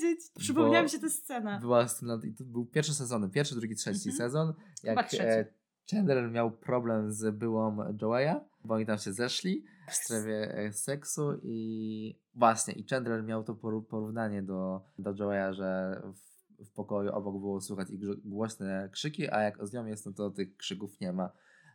[0.00, 0.30] powiedzieć.
[0.38, 1.60] Przypomniała mi się ta scena.
[1.60, 4.16] Była scena, i to był pierwszy sezon, pierwszy, drugi, trzeci mhm.
[4.16, 4.54] sezon.
[4.82, 5.46] Jak e,
[5.90, 8.34] Chandler miał problem z byłą Joeya,
[8.64, 13.54] bo oni tam się zeszli w strefie e, seksu i właśnie, i Chandler miał to
[13.90, 16.30] porównanie do, do Joeya, że w
[16.64, 20.30] w pokoju obok było słychać ich głośne krzyki, a jak z nią jest, no to
[20.30, 21.32] tych krzyków nie ma.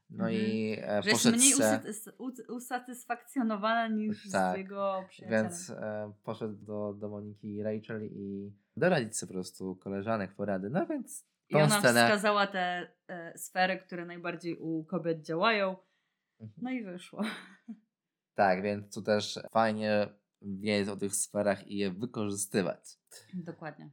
[0.09, 0.41] No mhm.
[0.41, 2.11] i e, Że poszedł jest mniej se...
[2.49, 5.43] usatysfakcjonowana niż tak, z jego przyjacielem.
[5.43, 10.69] Więc e, poszedł do, do Moniki i Rachel i doradzić sobie po prostu koleżanek porady.
[10.69, 12.03] No więc I ona scenę...
[12.03, 15.75] wskazała te e, sfery, które najbardziej u kobiet działają.
[16.39, 16.59] Mhm.
[16.61, 17.21] No i wyszło.
[18.35, 20.07] Tak, więc tu też fajnie
[20.41, 22.99] wiedzieć o tych sferach i je wykorzystywać.
[23.33, 23.91] Dokładnie.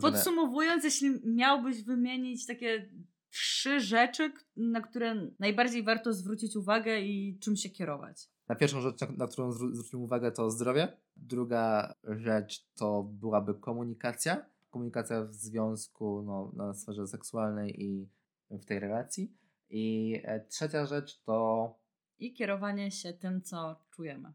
[0.00, 2.90] Podsumowując, jeśli miałbyś wymienić takie
[3.30, 8.28] trzy rzeczy, na które najbardziej warto zwrócić uwagę i czym się kierować.
[8.48, 10.96] Na pierwszą rzecz, na którą zwrócimy uwagę, to zdrowie.
[11.16, 14.46] Druga rzecz to byłaby komunikacja.
[14.70, 18.08] Komunikacja w związku, no, na sferze seksualnej i
[18.50, 19.32] w tej relacji.
[19.70, 21.74] I e, trzecia rzecz to.
[22.18, 24.32] I kierowanie się tym, co czujemy.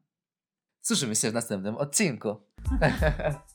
[0.82, 2.36] Słyszymy się w następnym odcinku.